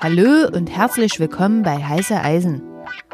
Hallo 0.00 0.48
und 0.52 0.70
herzlich 0.70 1.20
willkommen 1.20 1.62
bei 1.62 1.84
Heiße 1.84 2.20
Eisen. 2.20 2.62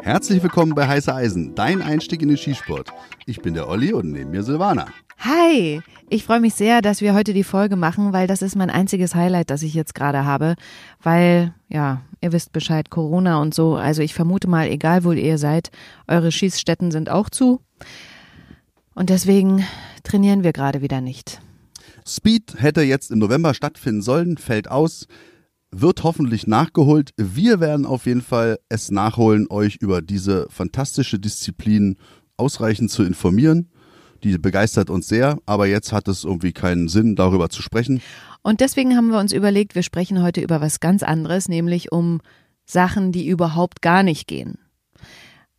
Herzlich 0.01 0.41
willkommen 0.41 0.73
bei 0.73 0.87
Heiße 0.87 1.13
Eisen, 1.13 1.53
dein 1.53 1.83
Einstieg 1.83 2.23
in 2.23 2.29
den 2.29 2.37
Skisport. 2.37 2.89
Ich 3.27 3.39
bin 3.43 3.53
der 3.53 3.69
Olli 3.69 3.93
und 3.93 4.11
neben 4.11 4.31
mir 4.31 4.41
Silvana. 4.41 4.87
Hi, 5.19 5.79
ich 6.09 6.23
freue 6.23 6.39
mich 6.39 6.55
sehr, 6.55 6.81
dass 6.81 7.01
wir 7.01 7.13
heute 7.13 7.33
die 7.33 7.43
Folge 7.43 7.75
machen, 7.75 8.13
weil 8.13 8.25
das 8.25 8.41
ist 8.41 8.55
mein 8.55 8.71
einziges 8.71 9.13
Highlight, 9.13 9.51
das 9.51 9.61
ich 9.61 9.75
jetzt 9.75 9.93
gerade 9.93 10.25
habe. 10.25 10.55
Weil, 11.03 11.53
ja, 11.69 12.01
ihr 12.19 12.31
wisst 12.31 12.51
Bescheid, 12.51 12.89
Corona 12.89 13.39
und 13.39 13.53
so. 13.53 13.75
Also 13.75 14.01
ich 14.01 14.15
vermute 14.15 14.47
mal, 14.47 14.67
egal 14.69 15.03
wo 15.03 15.11
ihr 15.11 15.37
seid, 15.37 15.69
eure 16.07 16.31
Schießstätten 16.31 16.89
sind 16.89 17.11
auch 17.11 17.29
zu. 17.29 17.61
Und 18.95 19.11
deswegen 19.11 19.67
trainieren 20.03 20.43
wir 20.43 20.51
gerade 20.51 20.81
wieder 20.81 20.99
nicht. 20.99 21.41
Speed 22.07 22.55
hätte 22.57 22.81
jetzt 22.81 23.11
im 23.11 23.19
November 23.19 23.53
stattfinden 23.53 24.01
sollen, 24.01 24.37
fällt 24.37 24.69
aus, 24.69 25.07
wird 25.71 26.03
hoffentlich 26.03 26.47
nachgeholt. 26.47 27.11
Wir 27.17 27.59
werden 27.59 27.85
auf 27.85 28.05
jeden 28.05 28.21
Fall 28.21 28.59
es 28.69 28.91
nachholen, 28.91 29.47
euch 29.49 29.77
über 29.77 30.01
diese 30.01 30.47
fantastische 30.49 31.19
Disziplin 31.19 31.97
ausreichend 32.37 32.91
zu 32.91 33.03
informieren. 33.03 33.69
Die 34.23 34.37
begeistert 34.37 34.89
uns 34.89 35.07
sehr, 35.07 35.37
aber 35.45 35.67
jetzt 35.67 35.91
hat 35.91 36.07
es 36.07 36.23
irgendwie 36.23 36.53
keinen 36.53 36.87
Sinn, 36.87 37.15
darüber 37.15 37.49
zu 37.49 37.61
sprechen. 37.61 38.01
Und 38.41 38.61
deswegen 38.61 38.95
haben 38.95 39.09
wir 39.09 39.19
uns 39.19 39.33
überlegt, 39.33 39.75
wir 39.75 39.83
sprechen 39.83 40.21
heute 40.21 40.41
über 40.41 40.61
was 40.61 40.79
ganz 40.79 41.03
anderes, 41.03 41.49
nämlich 41.49 41.91
um 41.91 42.21
Sachen, 42.65 43.11
die 43.11 43.27
überhaupt 43.27 43.81
gar 43.81 44.03
nicht 44.03 44.27
gehen. 44.27 44.57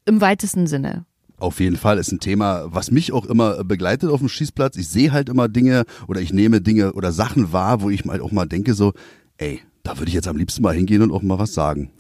Im 0.05 0.21
weitesten 0.21 0.67
Sinne. 0.67 1.05
Auf 1.39 1.61
jeden 1.61 1.77
Fall 1.77 1.99
ist 1.99 2.13
ein 2.13 2.21
Thema, 2.21 2.65
was 2.67 2.91
mich 2.91 3.13
auch 3.13 3.27
immer 3.27 3.63
begleitet 3.63 4.11
auf 4.11 4.21
dem 4.21 4.29
Schießplatz. 4.29 4.77
Ich 4.77 4.89
sehe 4.89 5.13
halt 5.13 5.29
immer 5.29 5.49
Dinge 5.49 5.85
oder 6.09 6.21
ich 6.21 6.33
nehme 6.33 6.61
Dinge 6.63 6.95
oder 6.95 7.13
Sachen 7.13 7.53
wahr, 7.53 7.83
wo 7.83 7.91
ich 7.91 8.05
mal 8.05 8.21
auch 8.21 8.33
mal 8.33 8.47
denke 8.47 8.73
so, 8.75 8.93
ey, 9.37 9.61
da 9.83 9.99
würde 9.99 10.09
ich 10.09 10.15
jetzt 10.15 10.29
am 10.29 10.37
liebsten 10.37 10.63
mal 10.63 10.75
hingehen 10.75 11.03
und 11.03 11.13
auch 11.13 11.23
mal 11.23 11.39
was 11.39 11.53
sagen. 11.53 11.91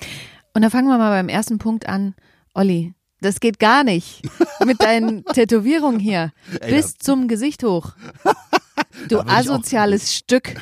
Und 0.54 0.62
da 0.62 0.70
fangen 0.70 0.88
wir 0.88 0.96
mal 0.96 1.10
beim 1.10 1.28
ersten 1.28 1.58
Punkt 1.58 1.86
an. 1.86 2.14
Olli, 2.54 2.94
das 3.20 3.40
geht 3.40 3.58
gar 3.58 3.84
nicht. 3.84 4.22
Mit 4.64 4.82
deinen 4.82 5.24
Tätowierungen 5.32 6.00
hier. 6.00 6.32
Ey, 6.60 6.74
Bis 6.74 6.96
zum 6.96 7.28
Gesicht 7.28 7.62
hoch. 7.62 7.92
Du 9.08 9.20
asoziales 9.20 10.14
Stück. 10.16 10.54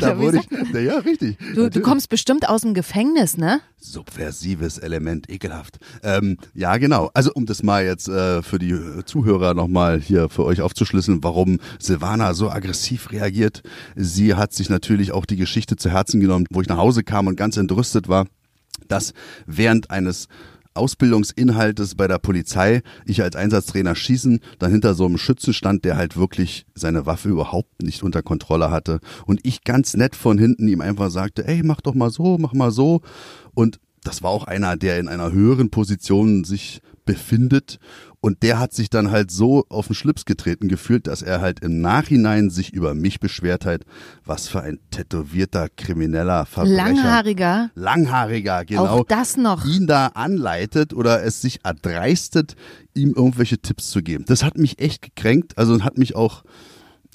da 0.00 0.18
wurde 0.18 0.38
ich, 0.38 0.48
na 0.72 0.80
ja, 0.80 0.98
richtig. 0.98 1.38
Du, 1.54 1.70
du 1.70 1.80
kommst 1.80 2.08
bestimmt 2.08 2.48
aus 2.48 2.62
dem 2.62 2.74
Gefängnis, 2.74 3.36
ne? 3.36 3.60
Subversives 3.78 4.78
Element, 4.78 5.28
ekelhaft. 5.30 5.78
Ähm, 6.02 6.38
ja, 6.54 6.76
genau. 6.76 7.10
Also 7.14 7.32
um 7.34 7.46
das 7.46 7.62
mal 7.62 7.84
jetzt 7.84 8.08
äh, 8.08 8.42
für 8.42 8.58
die 8.58 8.76
Zuhörer 9.04 9.54
nochmal 9.54 10.00
hier 10.00 10.28
für 10.28 10.44
euch 10.44 10.60
aufzuschlüsseln, 10.62 11.22
warum 11.22 11.60
Silvana 11.78 12.34
so 12.34 12.50
aggressiv 12.50 13.12
reagiert. 13.12 13.62
Sie 13.94 14.34
hat 14.34 14.52
sich 14.52 14.70
natürlich 14.70 15.12
auch 15.12 15.26
die 15.26 15.36
Geschichte 15.36 15.76
zu 15.76 15.90
Herzen 15.90 16.20
genommen, 16.20 16.46
wo 16.50 16.60
ich 16.60 16.68
nach 16.68 16.78
Hause 16.78 17.02
kam 17.02 17.26
und 17.26 17.36
ganz 17.36 17.56
entrüstet 17.56 18.08
war, 18.08 18.26
dass 18.88 19.12
während 19.46 19.90
eines 19.90 20.28
Ausbildungsinhaltes 20.74 21.94
bei 21.94 22.08
der 22.08 22.18
Polizei, 22.18 22.82
ich 23.06 23.22
als 23.22 23.36
Einsatztrainer 23.36 23.94
schießen, 23.94 24.40
dann 24.58 24.70
hinter 24.70 24.94
so 24.94 25.06
einem 25.06 25.18
Schützen 25.18 25.54
stand, 25.54 25.84
der 25.84 25.96
halt 25.96 26.16
wirklich 26.16 26.66
seine 26.74 27.06
Waffe 27.06 27.28
überhaupt 27.28 27.82
nicht 27.82 28.02
unter 28.02 28.22
Kontrolle 28.22 28.70
hatte. 28.70 29.00
Und 29.26 29.40
ich 29.44 29.64
ganz 29.64 29.94
nett 29.94 30.16
von 30.16 30.38
hinten 30.38 30.68
ihm 30.68 30.80
einfach 30.80 31.10
sagte, 31.10 31.46
ey, 31.46 31.62
mach 31.62 31.80
doch 31.80 31.94
mal 31.94 32.10
so, 32.10 32.38
mach 32.38 32.52
mal 32.52 32.70
so. 32.70 33.02
Und 33.54 33.80
das 34.02 34.22
war 34.22 34.30
auch 34.30 34.44
einer, 34.44 34.76
der 34.76 34.98
in 34.98 35.08
einer 35.08 35.32
höheren 35.32 35.70
Position 35.70 36.44
sich 36.44 36.82
befindet. 37.04 37.78
Und 38.20 38.42
der 38.42 38.58
hat 38.58 38.72
sich 38.72 38.88
dann 38.88 39.10
halt 39.10 39.30
so 39.30 39.66
auf 39.68 39.88
den 39.88 39.94
Schlips 39.94 40.24
getreten 40.24 40.68
gefühlt, 40.68 41.06
dass 41.06 41.20
er 41.20 41.40
halt 41.42 41.60
im 41.60 41.80
Nachhinein 41.82 42.48
sich 42.48 42.72
über 42.72 42.94
mich 42.94 43.20
beschwert 43.20 43.66
hat, 43.66 43.82
was 44.24 44.48
für 44.48 44.62
ein 44.62 44.78
tätowierter 44.90 45.68
krimineller 45.68 46.46
Verbrecher. 46.46 46.76
Langhaariger. 46.76 47.70
Langhaariger, 47.74 48.64
genau 48.64 48.86
Auch 48.86 49.04
das 49.04 49.36
noch. 49.36 49.66
ihn 49.66 49.86
da 49.86 50.06
anleitet 50.08 50.94
oder 50.94 51.22
es 51.22 51.42
sich 51.42 51.60
erdreistet, 51.64 52.56
ihm 52.94 53.12
irgendwelche 53.14 53.58
Tipps 53.58 53.90
zu 53.90 54.02
geben. 54.02 54.24
Das 54.26 54.42
hat 54.42 54.56
mich 54.56 54.78
echt 54.78 55.02
gekränkt, 55.02 55.58
also 55.58 55.82
hat 55.82 55.98
mich 55.98 56.16
auch, 56.16 56.44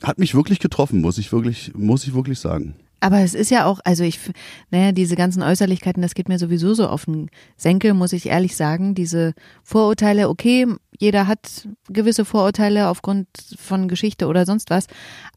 hat 0.04 0.20
mich 0.20 0.36
wirklich 0.36 0.60
getroffen, 0.60 1.02
muss 1.02 1.18
ich 1.18 1.32
wirklich, 1.32 1.74
muss 1.76 2.06
ich 2.06 2.14
wirklich 2.14 2.40
sagen. 2.40 2.76
Aber 3.00 3.20
es 3.20 3.34
ist 3.34 3.52
ja 3.52 3.66
auch, 3.66 3.80
also 3.84 4.04
ich, 4.04 4.20
naja, 4.72 4.92
diese 4.92 5.16
ganzen 5.16 5.42
Äußerlichkeiten, 5.42 6.02
das 6.02 6.16
geht 6.16 6.30
mir 6.30 6.40
sowieso 6.40 6.74
so 6.74 6.88
auf 6.88 7.06
den 7.06 7.30
Senkel, 7.56 7.94
muss 7.94 8.14
ich 8.14 8.28
ehrlich 8.28 8.56
sagen. 8.56 8.96
Diese 8.96 9.34
Vorurteile, 9.64 10.30
okay, 10.30 10.68
jeder 10.98 11.28
hat 11.28 11.68
gewisse 11.88 12.26
Vorurteile 12.26 12.90
aufgrund 12.90 13.28
von 13.58 13.88
Geschichte 13.88 14.28
oder 14.28 14.46
sonst 14.46 14.70
was. 14.70 14.88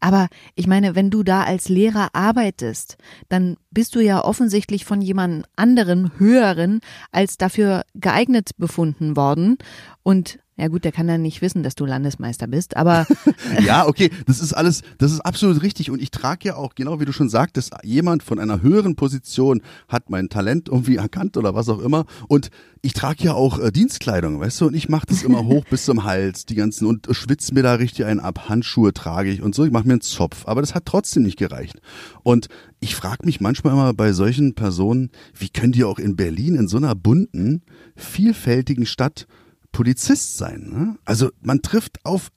Aber 0.01 0.29
ich 0.55 0.67
meine, 0.67 0.97
wenn 0.97 1.11
du 1.11 1.23
da 1.23 1.45
als 1.45 1.69
Lehrer 1.69 2.09
arbeitest, 2.15 2.97
dann 3.29 3.57
bist 3.73 3.95
du 3.95 4.01
ja 4.01 4.25
offensichtlich 4.25 4.85
von 4.85 5.01
jemand 5.01 5.47
anderen, 5.57 6.13
höheren, 6.19 6.81
als 7.11 7.37
dafür 7.37 7.83
geeignet 7.95 8.51
befunden 8.59 9.17
worden. 9.17 9.59
Und 10.03 10.39
ja 10.57 10.69
gut, 10.69 10.85
der 10.85 10.93
kann 10.93 11.07
dann 11.07 11.23
nicht 11.23 11.41
wissen, 11.41 11.63
dass 11.63 11.75
du 11.75 11.87
Landesmeister 11.87 12.47
bist, 12.47 12.77
aber 12.77 13.07
Ja, 13.65 13.87
okay, 13.87 14.11
das 14.27 14.41
ist 14.41 14.53
alles, 14.53 14.83
das 14.99 15.11
ist 15.11 15.21
absolut 15.21 15.63
richtig. 15.63 15.91
Und 15.91 16.01
ich 16.01 16.11
trage 16.11 16.49
ja 16.49 16.57
auch, 16.57 16.75
genau 16.75 17.01
wie 17.01 17.07
du 17.07 17.13
schon 17.13 17.31
sagtest, 17.31 17.73
jemand 17.83 18.23
von 18.23 18.39
einer 18.39 18.61
höheren 18.61 18.95
Position 18.95 19.63
hat 19.89 20.11
mein 20.11 20.29
Talent 20.29 20.69
irgendwie 20.69 20.97
erkannt 20.97 21.37
oder 21.39 21.55
was 21.55 21.69
auch 21.69 21.81
immer. 21.81 22.05
Und 22.29 22.51
ich 22.83 22.93
trage 22.93 23.25
ja 23.25 23.33
auch 23.33 23.59
äh, 23.59 23.73
Dienstkleidung, 23.73 24.41
weißt 24.41 24.61
du, 24.61 24.67
und 24.67 24.75
ich 24.75 24.89
mache 24.89 25.07
das 25.07 25.23
immer 25.23 25.45
hoch 25.47 25.65
bis 25.71 25.87
zum 25.87 26.05
Hals, 26.05 26.45
die 26.45 26.55
ganzen 26.55 26.87
und 26.87 27.09
schwitze 27.11 27.55
mir 27.55 27.63
da 27.63 27.75
richtig 27.75 28.05
einen 28.05 28.21
ab, 28.21 28.49
Handschuhe 28.49 28.93
trage 28.93 29.31
ich 29.31 29.43
und 29.43 29.55
so, 29.55 29.65
ich 29.65 29.73
mache 29.73 29.87
mir 29.87 29.95
einen 29.95 30.01
Zopf, 30.03 30.47
aber 30.47 30.61
das 30.61 30.75
hat 30.75 30.85
trotzdem 30.85 31.23
nicht 31.23 31.39
gereicht. 31.39 31.81
Und 32.23 32.49
ich 32.83 32.97
frage 32.97 33.25
mich 33.25 33.41
manchmal 33.41 33.75
immer 33.75 33.95
bei 33.95 34.13
solchen 34.13 34.55
Personen, 34.55 35.11
wie 35.39 35.49
können 35.49 35.71
die 35.71 35.85
auch 35.85 36.01
in 36.01 36.17
Berlin 36.17 36.57
in 36.57 36.67
so 36.67 36.79
einer 36.79 36.97
bunten, 36.97 37.63
vielfältigen 37.95 38.87
Stadt 38.87 39.29
Polizist 39.71 40.37
sein. 40.37 40.69
Ne? 40.69 40.99
Also 41.05 41.31
man 41.41 41.63
trifft 41.63 42.05
auf 42.05 42.31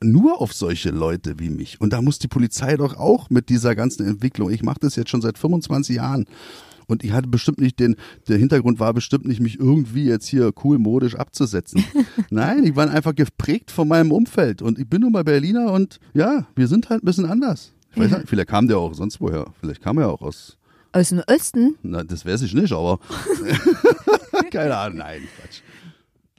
nur 0.00 0.40
auf 0.40 0.52
solche 0.52 0.90
Leute 0.90 1.40
wie 1.40 1.50
mich. 1.50 1.80
Und 1.80 1.92
da 1.92 2.00
muss 2.00 2.20
die 2.20 2.28
Polizei 2.28 2.76
doch 2.76 2.96
auch 2.96 3.28
mit 3.28 3.48
dieser 3.48 3.74
ganzen 3.74 4.06
Entwicklung. 4.06 4.50
Ich 4.50 4.62
mache 4.62 4.78
das 4.80 4.94
jetzt 4.94 5.10
schon 5.10 5.20
seit 5.20 5.36
25 5.36 5.96
Jahren. 5.96 6.26
Und 6.86 7.02
ich 7.02 7.10
hatte 7.10 7.28
bestimmt 7.28 7.58
nicht 7.58 7.80
den, 7.80 7.96
der 8.28 8.38
Hintergrund 8.38 8.78
war 8.78 8.94
bestimmt 8.94 9.26
nicht, 9.26 9.40
mich 9.40 9.58
irgendwie 9.58 10.04
jetzt 10.04 10.28
hier 10.28 10.52
cool 10.62 10.78
modisch 10.78 11.16
abzusetzen. 11.16 11.84
Nein, 12.30 12.64
ich 12.64 12.76
war 12.76 12.88
einfach 12.88 13.16
geprägt 13.16 13.72
von 13.72 13.88
meinem 13.88 14.12
Umfeld. 14.12 14.62
Und 14.62 14.78
ich 14.78 14.88
bin 14.88 15.00
nun 15.00 15.10
mal 15.10 15.24
Berliner 15.24 15.72
und 15.72 15.98
ja, 16.14 16.46
wir 16.54 16.68
sind 16.68 16.88
halt 16.88 17.02
ein 17.02 17.06
bisschen 17.06 17.26
anders. 17.26 17.72
Ich 17.92 18.00
weiß 18.00 18.10
nicht, 18.10 18.28
vielleicht 18.28 18.48
kam 18.48 18.68
der 18.68 18.78
auch 18.78 18.94
sonst 18.94 19.20
woher. 19.20 19.46
Vielleicht 19.60 19.82
kam 19.82 19.98
er 19.98 20.08
auch 20.10 20.22
aus 20.22 20.58
aus 20.92 21.10
dem 21.10 21.22
Osten, 21.26 21.76
na, 21.82 22.02
das 22.02 22.24
weiß 22.24 22.42
ich 22.42 22.54
nicht, 22.54 22.72
aber 22.72 22.98
keine 24.50 24.76
Ahnung, 24.76 24.98
nein, 24.98 25.22
Quatsch. 25.38 25.60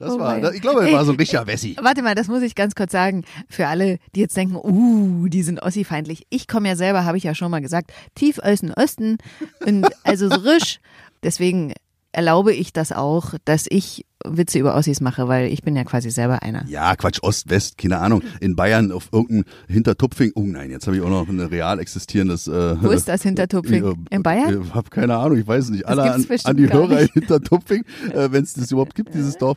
Das 0.00 0.14
Oh 0.14 0.18
war, 0.18 0.40
das, 0.40 0.54
ich 0.54 0.62
glaube, 0.62 0.88
er 0.88 0.94
war 0.94 1.04
so 1.04 1.12
ein 1.12 1.18
richtiger 1.18 1.46
Wessi. 1.46 1.76
Warte 1.80 2.00
mal, 2.02 2.14
das 2.14 2.26
muss 2.26 2.42
ich 2.42 2.54
ganz 2.54 2.74
kurz 2.74 2.90
sagen. 2.90 3.22
Für 3.50 3.66
alle, 3.68 3.98
die 4.14 4.20
jetzt 4.20 4.34
denken, 4.34 4.56
uh, 4.56 5.28
die 5.28 5.42
sind 5.42 5.60
Ossi-feindlich. 5.60 6.26
Ich 6.30 6.48
komme 6.48 6.68
ja 6.68 6.76
selber, 6.76 7.04
habe 7.04 7.18
ich 7.18 7.24
ja 7.24 7.34
schon 7.34 7.50
mal 7.50 7.60
gesagt, 7.60 7.92
tief 8.14 8.38
aus 8.38 8.60
dem 8.60 8.70
Osten 8.70 9.18
und 9.66 9.86
also 10.02 10.30
so 10.30 10.40
risch. 10.40 10.80
Deswegen 11.22 11.74
erlaube 12.12 12.52
ich 12.52 12.72
das 12.72 12.92
auch, 12.92 13.34
dass 13.44 13.66
ich 13.68 14.04
Witze 14.24 14.58
über 14.58 14.74
Ossis 14.76 15.00
mache, 15.00 15.28
weil 15.28 15.50
ich 15.52 15.62
bin 15.62 15.76
ja 15.76 15.84
quasi 15.84 16.10
selber 16.10 16.42
einer. 16.42 16.66
Ja, 16.68 16.94
Quatsch, 16.96 17.20
Ost, 17.22 17.48
West, 17.48 17.78
keine 17.78 17.98
Ahnung. 17.98 18.22
In 18.40 18.54
Bayern 18.56 18.92
auf 18.92 19.08
irgendeinem 19.12 19.44
Hintertupfing. 19.68 20.32
Oh 20.34 20.42
nein, 20.42 20.70
jetzt 20.70 20.86
habe 20.86 20.96
ich 20.96 21.02
auch 21.02 21.08
noch 21.08 21.28
ein 21.28 21.40
real 21.40 21.78
existierendes. 21.78 22.46
Äh, 22.48 22.82
Wo 22.82 22.90
ist 22.90 23.08
das 23.08 23.22
Hintertupfing? 23.22 24.06
In 24.10 24.22
Bayern? 24.22 24.62
Ich 24.66 24.74
habe 24.74 24.90
keine 24.90 25.16
Ahnung, 25.16 25.38
ich 25.38 25.46
weiß 25.46 25.64
es 25.64 25.70
nicht. 25.70 25.86
Alle 25.86 26.12
an, 26.12 26.26
an 26.44 26.56
die 26.56 26.70
Hörer 26.70 26.96
in 26.98 27.02
nicht. 27.04 27.12
Hintertupfing, 27.14 27.84
äh, 28.12 28.30
wenn 28.30 28.42
es 28.44 28.52
das 28.54 28.70
überhaupt 28.70 28.94
gibt, 28.94 29.14
dieses 29.14 29.38
Dorf. 29.38 29.56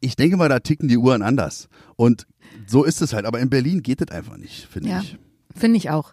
Ich 0.00 0.14
denke 0.16 0.36
mal, 0.36 0.48
da 0.48 0.60
ticken 0.60 0.86
die 0.88 0.98
Uhren 0.98 1.22
anders. 1.22 1.68
Und 1.96 2.26
so 2.66 2.84
ist 2.84 3.00
es 3.02 3.12
halt. 3.14 3.24
Aber 3.24 3.40
in 3.40 3.50
Berlin 3.50 3.82
geht 3.82 4.00
das 4.00 4.10
einfach 4.16 4.36
nicht, 4.36 4.68
finde 4.70 4.90
Ja, 4.90 5.00
ich. 5.00 5.18
finde 5.56 5.78
ich 5.78 5.90
auch. 5.90 6.12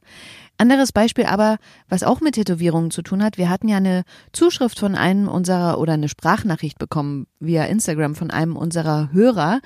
Anderes 0.61 0.91
Beispiel 0.91 1.25
aber, 1.25 1.57
was 1.89 2.03
auch 2.03 2.21
mit 2.21 2.35
Tätowierungen 2.35 2.91
zu 2.91 3.01
tun 3.01 3.23
hat. 3.23 3.39
Wir 3.39 3.49
hatten 3.49 3.67
ja 3.67 3.77
eine 3.77 4.03
Zuschrift 4.31 4.77
von 4.77 4.93
einem 4.93 5.27
unserer 5.27 5.79
oder 5.79 5.93
eine 5.93 6.07
Sprachnachricht 6.07 6.77
bekommen 6.77 7.25
via 7.39 7.63
Instagram 7.63 8.13
von 8.13 8.29
einem 8.29 8.55
unserer 8.55 9.11
Hörer, 9.11 9.59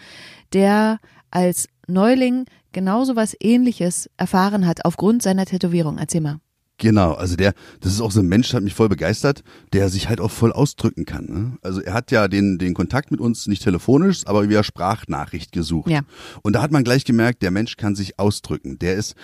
der 0.54 1.00
als 1.32 1.68
Neuling 1.88 2.46
genauso 2.72 3.18
was 3.18 3.36
ähnliches 3.42 4.10
erfahren 4.16 4.66
hat 4.66 4.86
aufgrund 4.86 5.22
seiner 5.22 5.46
Tätowierung. 5.46 5.98
Erzähl 5.98 6.22
mal. 6.22 6.40
Genau, 6.78 7.12
also 7.12 7.36
der, 7.36 7.54
das 7.82 7.92
ist 7.92 8.00
auch 8.00 8.12
so 8.12 8.22
ein 8.22 8.28
Mensch, 8.28 8.50
der 8.50 8.58
hat 8.58 8.64
mich 8.64 8.74
voll 8.74 8.88
begeistert, 8.88 9.44
der 9.74 9.90
sich 9.90 10.08
halt 10.08 10.22
auch 10.22 10.32
voll 10.32 10.54
ausdrücken 10.54 11.04
kann. 11.04 11.26
Ne? 11.26 11.58
Also 11.62 11.82
er 11.82 11.94
hat 11.94 12.12
ja 12.12 12.30
den, 12.30 12.58
den 12.58 12.74
Kontakt 12.74 13.12
mit 13.12 13.20
uns 13.20 13.48
nicht 13.48 13.64
telefonisch, 13.64 14.26
aber 14.28 14.50
via 14.50 14.64
Sprachnachricht 14.64 15.52
gesucht. 15.52 15.90
Ja. 15.90 16.02
Und 16.42 16.54
da 16.54 16.62
hat 16.62 16.72
man 16.72 16.86
gleich 16.86 17.04
gemerkt, 17.04 17.42
der 17.42 17.52
Mensch 17.52 17.76
kann 17.76 17.96
sich 17.96 18.18
ausdrücken. 18.18 18.80
Der 18.80 18.96
ist 18.96 19.16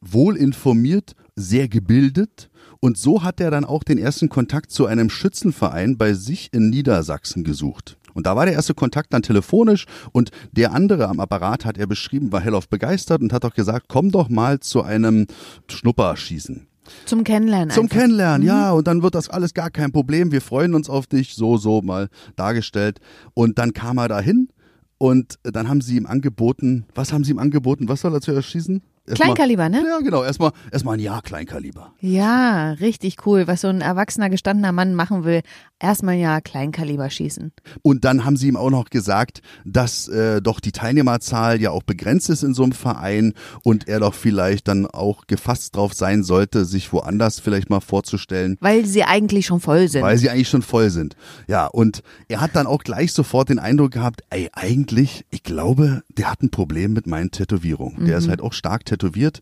wohl 0.00 0.36
informiert, 0.36 1.14
sehr 1.36 1.68
gebildet 1.68 2.50
und 2.80 2.96
so 2.96 3.22
hat 3.22 3.40
er 3.40 3.50
dann 3.50 3.64
auch 3.64 3.82
den 3.82 3.98
ersten 3.98 4.28
Kontakt 4.28 4.70
zu 4.70 4.86
einem 4.86 5.10
Schützenverein 5.10 5.98
bei 5.98 6.14
sich 6.14 6.52
in 6.52 6.70
Niedersachsen 6.70 7.44
gesucht. 7.44 7.96
Und 8.14 8.26
da 8.26 8.34
war 8.36 8.46
der 8.46 8.54
erste 8.54 8.74
Kontakt 8.74 9.12
dann 9.12 9.22
telefonisch 9.22 9.86
und 10.12 10.30
der 10.52 10.72
andere 10.72 11.08
am 11.08 11.20
Apparat 11.20 11.64
hat 11.64 11.78
er 11.78 11.86
beschrieben, 11.86 12.32
war 12.32 12.40
hellauf 12.40 12.68
begeistert 12.68 13.20
und 13.20 13.32
hat 13.32 13.44
auch 13.44 13.54
gesagt, 13.54 13.86
komm 13.88 14.10
doch 14.10 14.28
mal 14.28 14.60
zu 14.60 14.82
einem 14.82 15.26
Schnupperschießen. 15.68 16.66
Zum 17.04 17.22
Kennenlernen. 17.22 17.70
Zum 17.70 17.84
einfach. 17.84 17.96
Mhm. 17.96 18.00
Kennenlernen, 18.00 18.46
ja, 18.46 18.72
und 18.72 18.86
dann 18.86 19.02
wird 19.02 19.14
das 19.14 19.28
alles 19.28 19.54
gar 19.54 19.70
kein 19.70 19.92
Problem. 19.92 20.32
Wir 20.32 20.40
freuen 20.40 20.74
uns 20.74 20.88
auf 20.88 21.06
dich, 21.06 21.34
so, 21.34 21.58
so 21.58 21.82
mal 21.82 22.08
dargestellt. 22.34 22.98
Und 23.34 23.58
dann 23.58 23.72
kam 23.72 23.98
er 23.98 24.08
dahin 24.08 24.48
und 24.96 25.38
dann 25.42 25.68
haben 25.68 25.80
sie 25.80 25.96
ihm 25.96 26.06
angeboten, 26.06 26.86
was 26.94 27.12
haben 27.12 27.24
sie 27.24 27.32
ihm 27.32 27.38
angeboten? 27.38 27.88
Was 27.88 28.00
soll 28.00 28.14
er 28.14 28.20
zuerst 28.20 28.48
schießen? 28.48 28.82
Kleinkaliber, 29.14 29.68
ne? 29.68 29.84
Ja, 29.86 29.98
genau. 29.98 30.22
Erstmal, 30.22 30.52
erstmal 30.70 30.96
ein 30.96 31.00
Jahr 31.00 31.22
Kleinkaliber. 31.22 31.92
Ja, 32.00 32.72
richtig 32.72 33.26
cool. 33.26 33.46
Was 33.46 33.62
so 33.62 33.68
ein 33.68 33.80
erwachsener, 33.80 34.30
gestandener 34.30 34.72
Mann 34.72 34.94
machen 34.94 35.24
will, 35.24 35.42
erstmal 35.80 36.16
ja 36.16 36.40
Kleinkaliber 36.40 37.10
schießen. 37.10 37.52
Und 37.82 38.04
dann 38.04 38.24
haben 38.24 38.36
sie 38.36 38.48
ihm 38.48 38.56
auch 38.56 38.70
noch 38.70 38.90
gesagt, 38.90 39.42
dass 39.64 40.08
äh, 40.08 40.42
doch 40.42 40.60
die 40.60 40.72
Teilnehmerzahl 40.72 41.60
ja 41.60 41.70
auch 41.70 41.82
begrenzt 41.82 42.30
ist 42.30 42.42
in 42.42 42.54
so 42.54 42.62
einem 42.62 42.72
Verein 42.72 43.34
und 43.62 43.88
er 43.88 44.00
doch 44.00 44.14
vielleicht 44.14 44.68
dann 44.68 44.86
auch 44.86 45.26
gefasst 45.26 45.76
drauf 45.76 45.94
sein 45.94 46.22
sollte, 46.22 46.64
sich 46.64 46.92
woanders 46.92 47.40
vielleicht 47.40 47.70
mal 47.70 47.80
vorzustellen. 47.80 48.56
Weil 48.60 48.84
sie 48.86 49.04
eigentlich 49.04 49.46
schon 49.46 49.60
voll 49.60 49.88
sind. 49.88 50.02
Weil 50.02 50.18
sie 50.18 50.30
eigentlich 50.30 50.48
schon 50.48 50.62
voll 50.62 50.90
sind. 50.90 51.16
Ja, 51.46 51.66
und 51.66 52.02
er 52.28 52.40
hat 52.40 52.54
dann 52.54 52.66
auch 52.66 52.82
gleich 52.82 53.12
sofort 53.12 53.48
den 53.48 53.58
Eindruck 53.58 53.92
gehabt, 53.92 54.22
ey, 54.30 54.50
eigentlich, 54.52 55.24
ich 55.30 55.42
glaube, 55.42 56.02
der 56.08 56.30
hat 56.30 56.42
ein 56.42 56.50
Problem 56.50 56.92
mit 56.92 57.06
meinen 57.06 57.30
Tätowierungen. 57.30 58.06
Der 58.06 58.18
ist 58.18 58.28
halt 58.28 58.40
auch 58.40 58.52
stark 58.52 58.84
tätowiert 58.84 59.40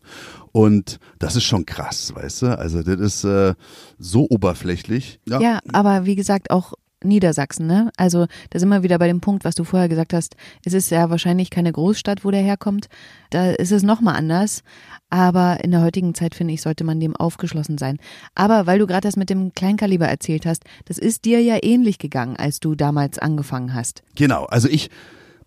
und 0.51 0.99
das 1.19 1.35
ist 1.35 1.43
schon 1.43 1.65
krass, 1.65 2.13
weißt 2.15 2.41
du? 2.43 2.57
Also 2.57 2.83
das 2.83 2.99
ist 2.99 3.23
äh, 3.23 3.53
so 3.99 4.27
oberflächlich. 4.29 5.19
Ja, 5.25 5.59
aber 5.71 6.05
wie 6.05 6.15
gesagt, 6.15 6.51
auch 6.51 6.73
Niedersachsen, 7.03 7.67
ne? 7.67 7.91
Also 7.95 8.25
da 8.49 8.59
sind 8.59 8.69
wir 8.69 8.81
wieder 8.81 8.97
bei 8.97 9.07
dem 9.07 9.21
Punkt, 9.21 9.45
was 9.45 9.55
du 9.55 9.63
vorher 9.63 9.87
gesagt 9.87 10.13
hast. 10.13 10.35
Es 10.65 10.73
ist 10.73 10.89
ja 10.89 11.09
wahrscheinlich 11.09 11.49
keine 11.49 11.71
Großstadt, 11.71 12.25
wo 12.25 12.31
der 12.31 12.41
herkommt. 12.41 12.87
Da 13.29 13.51
ist 13.51 13.71
es 13.71 13.83
nochmal 13.83 14.15
anders. 14.15 14.63
Aber 15.09 15.63
in 15.63 15.71
der 15.71 15.83
heutigen 15.83 16.15
Zeit, 16.15 16.33
finde 16.33 16.53
ich, 16.53 16.61
sollte 16.61 16.83
man 16.83 16.99
dem 16.99 17.15
aufgeschlossen 17.15 17.77
sein. 17.77 17.97
Aber 18.33 18.65
weil 18.65 18.79
du 18.79 18.87
gerade 18.87 19.07
das 19.07 19.15
mit 19.15 19.29
dem 19.29 19.53
Kleinkaliber 19.53 20.07
erzählt 20.07 20.45
hast, 20.45 20.63
das 20.85 20.97
ist 20.97 21.25
dir 21.25 21.41
ja 21.41 21.57
ähnlich 21.61 21.99
gegangen, 21.99 22.35
als 22.35 22.59
du 22.59 22.75
damals 22.75 23.19
angefangen 23.19 23.73
hast. 23.73 24.01
Genau, 24.15 24.45
also 24.45 24.67
ich, 24.67 24.89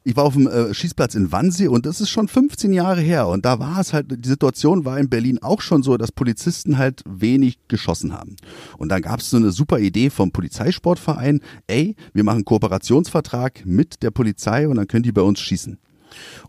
ich 0.02 0.16
war 0.16 0.24
auf 0.24 0.34
dem 0.34 0.46
äh, 0.46 0.72
Schießplatz 0.72 1.14
in 1.14 1.30
Wannsee 1.30 1.68
und 1.68 1.84
das 1.86 2.00
ist 2.00 2.10
schon 2.10 2.28
15 2.28 2.72
Jahre 2.72 3.00
her 3.00 3.28
und 3.28 3.44
da 3.44 3.58
war 3.58 3.80
es 3.80 3.92
halt, 3.92 4.06
die 4.24 4.28
Situation 4.28 4.84
war 4.84 4.98
in 4.98 5.10
Berlin 5.10 5.38
auch 5.42 5.60
schon 5.60 5.82
so, 5.82 5.96
dass 5.96 6.12
Polizisten 6.12 6.78
halt 6.78 7.02
wenig 7.06 7.58
geschossen 7.68 8.12
haben. 8.12 8.36
Und 8.78 8.88
dann 8.88 9.02
gab 9.02 9.20
es 9.20 9.30
so 9.30 9.36
eine 9.36 9.50
super 9.50 9.78
Idee 9.78 10.10
vom 10.10 10.32
Polizeisportverein, 10.32 11.40
ey, 11.66 11.96
wir 12.14 12.24
machen 12.24 12.36
einen 12.36 12.44
Kooperationsvertrag 12.44 13.64
mit 13.66 14.02
der 14.02 14.10
Polizei 14.10 14.68
und 14.68 14.76
dann 14.76 14.88
können 14.88 15.02
die 15.02 15.12
bei 15.12 15.22
uns 15.22 15.40
schießen. 15.40 15.78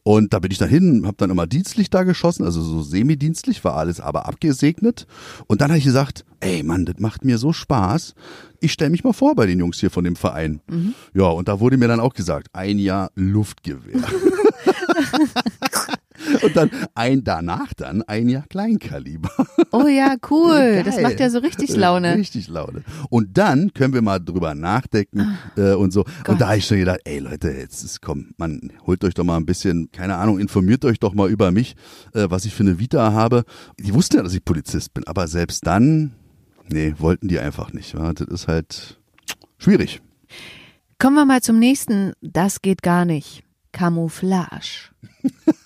Und 0.04 0.34
da 0.34 0.40
bin 0.40 0.52
ich 0.52 0.58
dann 0.58 0.70
hin, 0.70 1.04
habe 1.06 1.18
dann 1.18 1.30
immer 1.30 1.48
dienstlich 1.48 1.90
da 1.90 2.04
geschossen, 2.04 2.44
also 2.44 2.62
so 2.62 2.82
semi-dienstlich, 2.82 3.64
war 3.64 3.76
alles 3.76 4.00
aber 4.00 4.28
abgesegnet. 4.28 5.08
Und 5.48 5.62
dann 5.62 5.70
habe 5.70 5.80
ich 5.80 5.86
gesagt, 5.86 6.26
ey 6.40 6.64
Mann, 6.64 6.86
das 6.86 7.00
macht 7.00 7.24
mir 7.26 7.38
so 7.38 7.54
Spaß. 7.54 8.14
Ich 8.60 8.74
stelle 8.74 8.92
mich 8.92 9.04
mal 9.04 9.14
vor 9.14 9.36
bei 9.36 9.46
den 9.46 9.60
Jungs 9.60 9.80
hier 9.80 9.90
von 9.90 10.04
dem 10.04 10.16
Verein. 10.16 10.62
Ja, 11.14 11.26
und 11.26 11.48
da 11.48 11.60
wurde 11.60 11.78
mir 11.78 11.88
dann 11.88 12.00
auch 12.00 12.14
gesagt, 12.14 12.48
ein 12.54 12.80
Jahr 12.80 13.12
Luftgewehr. 13.16 14.02
und 16.44 16.56
dann 16.56 16.70
ein 16.96 17.24
danach 17.24 17.74
dann 17.74 18.02
ein 18.04 18.30
Jahr 18.30 18.46
Kleinkaliber. 18.50 19.30
Oh 19.72 19.88
ja, 19.88 20.16
cool. 20.30 20.82
Das 20.84 20.96
Geil. 20.96 21.04
macht 21.04 21.20
ja 21.20 21.30
so 21.30 21.40
richtig 21.40 21.76
Laune. 21.76 22.16
Richtig 22.16 22.48
Laune. 22.48 22.84
Und 23.10 23.38
dann 23.38 23.74
können 23.74 23.94
wir 23.94 24.02
mal 24.02 24.20
drüber 24.20 24.56
nachdenken 24.56 25.38
äh, 25.58 25.74
und 25.74 25.92
so. 25.92 26.04
Gott. 26.04 26.30
Und 26.30 26.42
da 26.42 26.48
habe 26.50 26.58
ich 26.58 26.66
schon 26.66 26.78
gedacht, 26.78 27.02
ey 27.06 27.20
Leute, 27.20 27.50
jetzt 27.50 27.84
ist, 27.84 28.02
komm, 28.02 28.32
man, 28.38 28.72
holt 28.86 29.04
euch 29.04 29.14
doch 29.14 29.24
mal 29.24 29.38
ein 29.38 29.46
bisschen, 29.46 29.92
keine 29.92 30.16
Ahnung, 30.16 30.40
informiert 30.40 30.86
euch 30.86 31.00
doch 31.00 31.14
mal 31.14 31.30
über 31.30 31.52
mich, 31.52 31.76
äh, 32.14 32.28
was 32.30 32.46
ich 32.46 32.54
für 32.54 32.64
eine 32.64 32.80
Vita 32.80 33.14
habe. 33.14 33.44
Die 33.80 33.94
wussten 33.94 34.18
ja, 34.18 34.24
dass 34.24 34.34
ich 34.34 34.44
Polizist 34.44 34.94
bin, 34.94 35.06
aber 35.08 35.28
selbst 35.28 35.66
dann, 35.66 36.14
nee, 36.70 36.94
wollten 36.98 37.28
die 37.28 37.40
einfach 37.40 37.74
nicht. 37.74 37.94
Ja? 37.94 38.14
Das 38.14 38.28
ist 38.28 38.48
halt 38.48 39.00
schwierig. 39.58 40.02
Kommen 41.00 41.16
wir 41.16 41.26
mal 41.26 41.42
zum 41.42 41.58
nächsten. 41.58 42.14
Das 42.22 42.62
geht 42.62 42.84
gar 42.84 43.06
nicht. 43.06 43.44
Camouflage. 43.72 44.92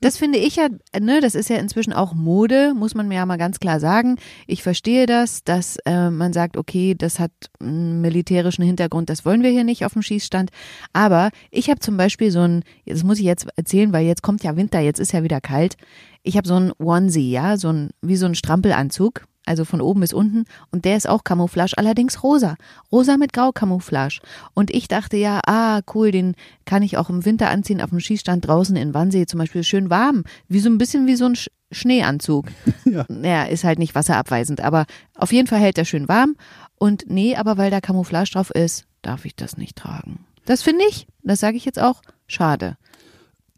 Das 0.00 0.16
finde 0.16 0.38
ich 0.38 0.56
ja, 0.56 0.68
ne, 0.98 1.20
das 1.20 1.34
ist 1.34 1.50
ja 1.50 1.56
inzwischen 1.56 1.92
auch 1.92 2.14
Mode, 2.14 2.74
muss 2.74 2.94
man 2.94 3.08
mir 3.08 3.16
ja 3.16 3.26
mal 3.26 3.36
ganz 3.36 3.58
klar 3.58 3.80
sagen. 3.80 4.16
Ich 4.46 4.62
verstehe 4.62 5.06
das, 5.06 5.42
dass 5.42 5.76
äh, 5.84 6.10
man 6.10 6.32
sagt, 6.32 6.56
okay, 6.56 6.94
das 6.96 7.18
hat 7.18 7.32
einen 7.60 8.00
militärischen 8.00 8.64
Hintergrund, 8.64 9.10
das 9.10 9.24
wollen 9.24 9.42
wir 9.42 9.50
hier 9.50 9.64
nicht 9.64 9.84
auf 9.84 9.94
dem 9.94 10.02
Schießstand. 10.02 10.50
Aber 10.92 11.30
ich 11.50 11.68
habe 11.70 11.80
zum 11.80 11.96
Beispiel 11.96 12.30
so 12.30 12.40
ein, 12.40 12.62
das 12.86 13.04
muss 13.04 13.18
ich 13.18 13.24
jetzt 13.24 13.48
erzählen, 13.56 13.92
weil 13.92 14.06
jetzt 14.06 14.22
kommt 14.22 14.44
ja 14.44 14.56
Winter, 14.56 14.80
jetzt 14.80 15.00
ist 15.00 15.12
ja 15.12 15.22
wieder 15.22 15.40
kalt. 15.40 15.76
Ich 16.22 16.36
habe 16.36 16.46
so 16.46 16.56
ein 16.56 16.72
Onesie, 16.78 17.30
ja, 17.30 17.56
so 17.56 17.68
ein, 17.68 17.90
wie 18.02 18.16
so 18.16 18.26
ein 18.26 18.34
Strampelanzug, 18.34 19.24
also 19.48 19.64
von 19.64 19.80
oben 19.80 20.00
bis 20.00 20.12
unten. 20.12 20.44
Und 20.70 20.84
der 20.84 20.96
ist 20.96 21.08
auch 21.08 21.24
Camouflage, 21.24 21.76
allerdings 21.76 22.22
rosa. 22.22 22.56
Rosa 22.92 23.16
mit 23.16 23.32
Grau 23.32 23.50
Camouflage. 23.52 24.20
Und 24.54 24.70
ich 24.70 24.88
dachte 24.88 25.16
ja, 25.16 25.40
ah, 25.46 25.80
cool, 25.94 26.10
den 26.10 26.34
kann 26.64 26.82
ich 26.82 26.96
auch 26.96 27.10
im 27.10 27.24
Winter 27.24 27.50
anziehen, 27.50 27.80
auf 27.80 27.90
dem 27.90 28.00
Schießstand 28.00 28.46
draußen 28.46 28.76
in 28.76 28.94
Wannsee 28.94 29.26
zum 29.26 29.38
Beispiel, 29.38 29.64
schön 29.64 29.90
warm. 29.90 30.24
Wie 30.48 30.60
so 30.60 30.68
ein 30.68 30.78
bisschen 30.78 31.06
wie 31.06 31.16
so 31.16 31.26
ein 31.26 31.36
Sch 31.36 31.48
Schneeanzug. 31.70 32.46
Ja. 32.84 33.04
Naja, 33.08 33.44
ist 33.44 33.64
halt 33.64 33.78
nicht 33.78 33.94
wasserabweisend, 33.94 34.62
aber 34.62 34.86
auf 35.14 35.30
jeden 35.30 35.46
Fall 35.46 35.58
hält 35.58 35.76
er 35.76 35.84
schön 35.84 36.08
warm. 36.08 36.36
Und 36.76 37.04
nee, 37.08 37.36
aber 37.36 37.58
weil 37.58 37.70
da 37.70 37.82
Camouflage 37.82 38.30
drauf 38.30 38.50
ist, 38.50 38.86
darf 39.02 39.26
ich 39.26 39.36
das 39.36 39.58
nicht 39.58 39.76
tragen. 39.76 40.24
Das 40.46 40.62
finde 40.62 40.84
ich, 40.88 41.06
das 41.22 41.40
sage 41.40 41.58
ich 41.58 41.66
jetzt 41.66 41.78
auch, 41.78 42.00
schade. 42.26 42.78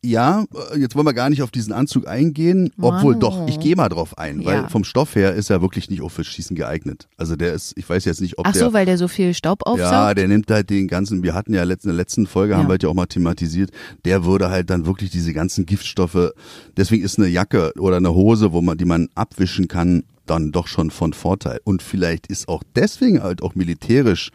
Ja, 0.03 0.45
äh, 0.73 0.79
jetzt 0.79 0.97
wollen 0.97 1.07
wir 1.07 1.13
gar 1.13 1.29
nicht 1.29 1.43
auf 1.43 1.51
diesen 1.51 1.75
Anzug 1.75 2.09
eingehen, 2.09 2.73
obwohl 2.81 3.13
Mann. 3.13 3.21
doch, 3.21 3.47
ich 3.49 3.61
gehe 3.61 3.77
mal 3.77 3.91
drauf 3.91 4.17
ein, 4.17 4.43
weil 4.47 4.63
Ja. 4.63 4.69
vom 4.69 4.83
Stoff 4.83 5.15
her 5.15 5.35
ist 5.35 5.51
er 5.51 5.61
wirklich 5.61 5.91
nicht 5.91 6.01
auch 6.01 6.09
für 6.09 6.25
Schießen 6.25 6.57
geeignet. 6.57 7.07
Also 7.19 7.37
der 7.37 7.53
ist, 7.53 7.77
ich 7.77 7.87
weiß 7.87 8.07
jetzt 8.07 8.23
nicht, 8.23 8.39
ob 8.39 8.47
Ach 8.47 8.53
der 8.53 8.63
so, 8.63 8.73
weil 8.73 8.87
der 8.87 8.97
so 8.97 9.09
viel 9.09 9.35
Staub 9.35 9.61
aufsaugt? 9.67 9.93
Ja, 9.93 10.15
der 10.15 10.27
nimmt 10.27 10.51
halt 10.51 10.71
den 10.71 10.89
ganzen, 10.89 11.23
wir 11.23 11.35
hatten 11.35 11.53
ja 11.53 11.63
in 11.65 11.69
der 11.85 11.93
letzten 11.93 12.27
Folge, 12.27 12.55
haben 12.55 12.63
Ja. 12.63 12.69
wir 12.69 12.73
halt 12.73 12.83
ja 12.83 12.89
auch 12.89 12.95
mal 12.95 13.05
thematisiert, 13.07 13.73
der 14.07 14.25
würde 14.25 14.49
halt 14.49 14.71
dann 14.71 14.87
wirklich 14.87 15.11
diese 15.11 15.35
ganzen 15.35 15.67
Giftstoffe, 15.67 16.33
deswegen 16.79 17.05
ist 17.05 17.19
eine 17.19 17.29
Jacke 17.29 17.73
oder 17.79 17.99
eine 17.99 18.15
Hose, 18.15 18.53
wo 18.53 18.63
man, 18.63 18.79
die 18.79 18.87
man 18.87 19.09
abwischen 19.15 19.69
kann, 19.69 20.05
dann 20.25 20.51
doch 20.51 20.67
schon 20.67 20.91
von 20.91 21.13
Vorteil. 21.13 21.61
Und 21.65 21.83
vielleicht 21.83 22.27
ist 22.29 22.49
auch 22.49 22.63
deswegen 22.75 23.23
halt 23.23 23.43
auch 23.43 23.55
militärisch 23.55 24.31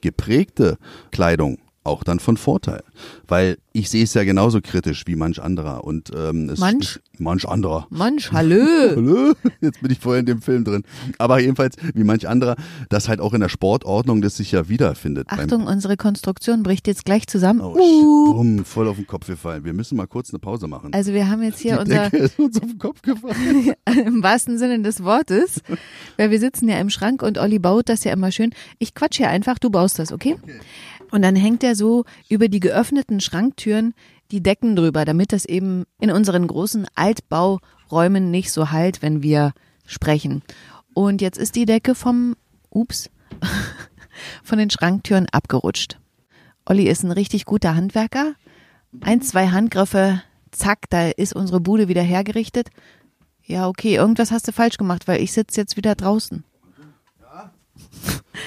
geprägte 0.00 0.78
Kleidung 1.10 1.58
auch 1.84 2.04
dann 2.04 2.20
von 2.20 2.36
Vorteil. 2.36 2.82
Weil 3.26 3.56
ich 3.72 3.88
sehe 3.88 4.04
es 4.04 4.14
ja 4.14 4.24
genauso 4.24 4.60
kritisch 4.60 5.04
wie 5.06 5.16
manch 5.16 5.40
anderer. 5.42 5.84
Und 5.84 6.10
ähm, 6.14 6.48
es 6.50 6.58
Manch? 6.58 7.00
manch 7.18 7.48
anderer. 7.48 7.86
Mensch, 7.90 8.32
hallo. 8.32 8.56
Hallo? 8.96 9.32
Jetzt 9.60 9.80
bin 9.80 9.90
ich 9.90 9.98
vorher 9.98 10.20
in 10.20 10.26
dem 10.26 10.42
Film 10.42 10.64
drin. 10.64 10.82
Aber 11.18 11.40
jedenfalls, 11.40 11.76
wie 11.94 12.04
manch 12.04 12.28
anderer, 12.28 12.56
das 12.88 13.08
halt 13.08 13.20
auch 13.20 13.32
in 13.32 13.40
der 13.40 13.48
Sportordnung 13.48 14.20
das 14.22 14.36
sich 14.36 14.52
ja 14.52 14.68
wiederfindet. 14.68 15.28
Achtung, 15.30 15.66
unsere 15.66 15.96
Konstruktion 15.96 16.62
bricht 16.62 16.86
jetzt 16.86 17.04
gleich 17.04 17.26
zusammen. 17.26 17.60
Oh, 17.60 17.76
Uh. 17.80 18.34
bumm, 18.34 18.64
voll 18.64 18.88
auf 18.88 18.96
den 18.96 19.06
Kopf 19.06 19.26
gefallen. 19.26 19.64
Wir 19.64 19.72
müssen 19.72 19.96
mal 19.96 20.06
kurz 20.06 20.30
eine 20.30 20.38
Pause 20.38 20.66
machen. 20.68 20.92
Also 20.92 21.12
wir 21.14 21.28
haben 21.30 21.42
jetzt 21.42 21.60
hier 21.60 21.74
Die 21.74 21.80
unser, 21.80 22.10
Decke 22.10 22.16
ist 22.24 22.38
uns 22.38 22.56
auf 22.60 22.68
den 22.68 22.78
Kopf 22.78 23.00
gefallen. 23.02 23.72
im 24.06 24.22
wahrsten 24.22 24.58
Sinne 24.58 24.80
des 24.80 25.02
Wortes, 25.04 25.60
weil 26.16 26.30
wir 26.30 26.40
sitzen 26.40 26.68
ja 26.68 26.78
im 26.78 26.90
Schrank 26.90 27.22
und 27.22 27.38
Olli 27.38 27.58
baut 27.58 27.88
das 27.88 28.04
ja 28.04 28.12
immer 28.12 28.32
schön. 28.32 28.50
Ich 28.78 28.94
quatsch 28.94 29.16
hier 29.18 29.28
einfach, 29.30 29.58
du 29.58 29.70
baust 29.70 29.98
das, 29.98 30.12
okay? 30.12 30.36
Und 31.10 31.22
dann 31.22 31.36
hängt 31.36 31.62
er 31.64 31.74
so 31.74 32.04
über 32.28 32.48
die 32.48 32.60
geöffneten 32.60 33.20
Schranktüren 33.20 33.94
die 34.30 34.42
Decken 34.42 34.76
drüber, 34.76 35.04
damit 35.04 35.32
das 35.32 35.44
eben 35.44 35.84
in 35.98 36.10
unseren 36.10 36.46
großen 36.46 36.86
Altbauräumen 36.94 38.30
nicht 38.30 38.52
so 38.52 38.70
halt, 38.70 39.02
wenn 39.02 39.22
wir 39.22 39.52
sprechen. 39.86 40.42
Und 40.94 41.20
jetzt 41.20 41.38
ist 41.38 41.56
die 41.56 41.64
Decke 41.64 41.94
vom, 41.94 42.36
ups, 42.70 43.10
von 44.44 44.58
den 44.58 44.70
Schranktüren 44.70 45.26
abgerutscht. 45.30 45.98
Olli 46.64 46.88
ist 46.88 47.02
ein 47.02 47.10
richtig 47.10 47.44
guter 47.44 47.74
Handwerker. 47.74 48.34
Ein, 49.00 49.22
zwei 49.22 49.48
Handgriffe, 49.48 50.22
zack, 50.52 50.90
da 50.90 51.08
ist 51.08 51.34
unsere 51.34 51.60
Bude 51.60 51.88
wieder 51.88 52.02
hergerichtet. 52.02 52.70
Ja, 53.44 53.66
okay, 53.68 53.96
irgendwas 53.96 54.30
hast 54.30 54.46
du 54.46 54.52
falsch 54.52 54.76
gemacht, 54.76 55.08
weil 55.08 55.20
ich 55.20 55.32
sitze 55.32 55.60
jetzt 55.60 55.76
wieder 55.76 55.94
draußen. 55.96 56.44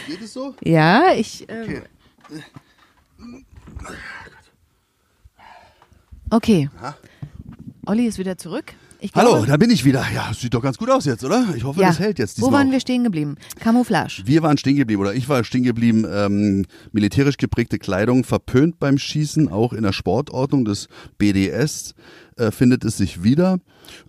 Geht 0.08 0.22
es 0.22 0.34
so? 0.34 0.56
Ja, 0.62 1.14
ich. 1.14 1.46
Ähm, 1.50 1.64
Okay. 1.64 1.82
Okay. 6.30 6.70
Aha. 6.80 6.96
Olli 7.86 8.06
ist 8.06 8.18
wieder 8.18 8.38
zurück. 8.38 8.74
Ich 9.04 9.12
Hallo, 9.16 9.32
glaube, 9.32 9.48
da 9.48 9.58
bin 9.58 9.70
ich 9.70 9.84
wieder. 9.84 10.06
Ja, 10.16 10.32
sieht 10.34 10.54
doch 10.54 10.62
ganz 10.62 10.78
gut 10.78 10.90
aus 10.90 11.04
jetzt, 11.04 11.26
oder? 11.26 11.54
Ich 11.58 11.66
hoffe, 11.66 11.82
ja. 11.82 11.90
das 11.90 12.00
hält 12.00 12.20
jetzt 12.20 12.38
Wo 12.38 12.46
diesmal. 12.46 12.60
waren 12.60 12.68
auch. 12.70 12.72
wir 12.72 12.80
stehen 12.80 13.04
geblieben? 13.04 13.36
Camouflage. 13.60 14.24
Wir 14.26 14.42
waren 14.44 14.58
stehen 14.58 14.78
geblieben 14.78 15.02
oder 15.02 15.14
ich 15.14 15.28
war 15.28 15.44
stehen 15.44 15.64
geblieben, 15.64 16.06
ähm, 16.10 16.66
militärisch 16.94 17.36
geprägte 17.36 17.80
Kleidung 17.80 18.24
verpönt 18.24 18.80
beim 18.80 18.98
Schießen, 18.98 19.50
auch 19.50 19.74
in 19.74 19.84
der 19.84 19.92
Sportordnung 19.92 20.64
des 20.64 20.88
BDS. 21.18 21.96
Äh, 22.38 22.52
findet 22.52 22.84
es 22.86 22.98
sich 22.98 23.24
wieder. 23.24 23.60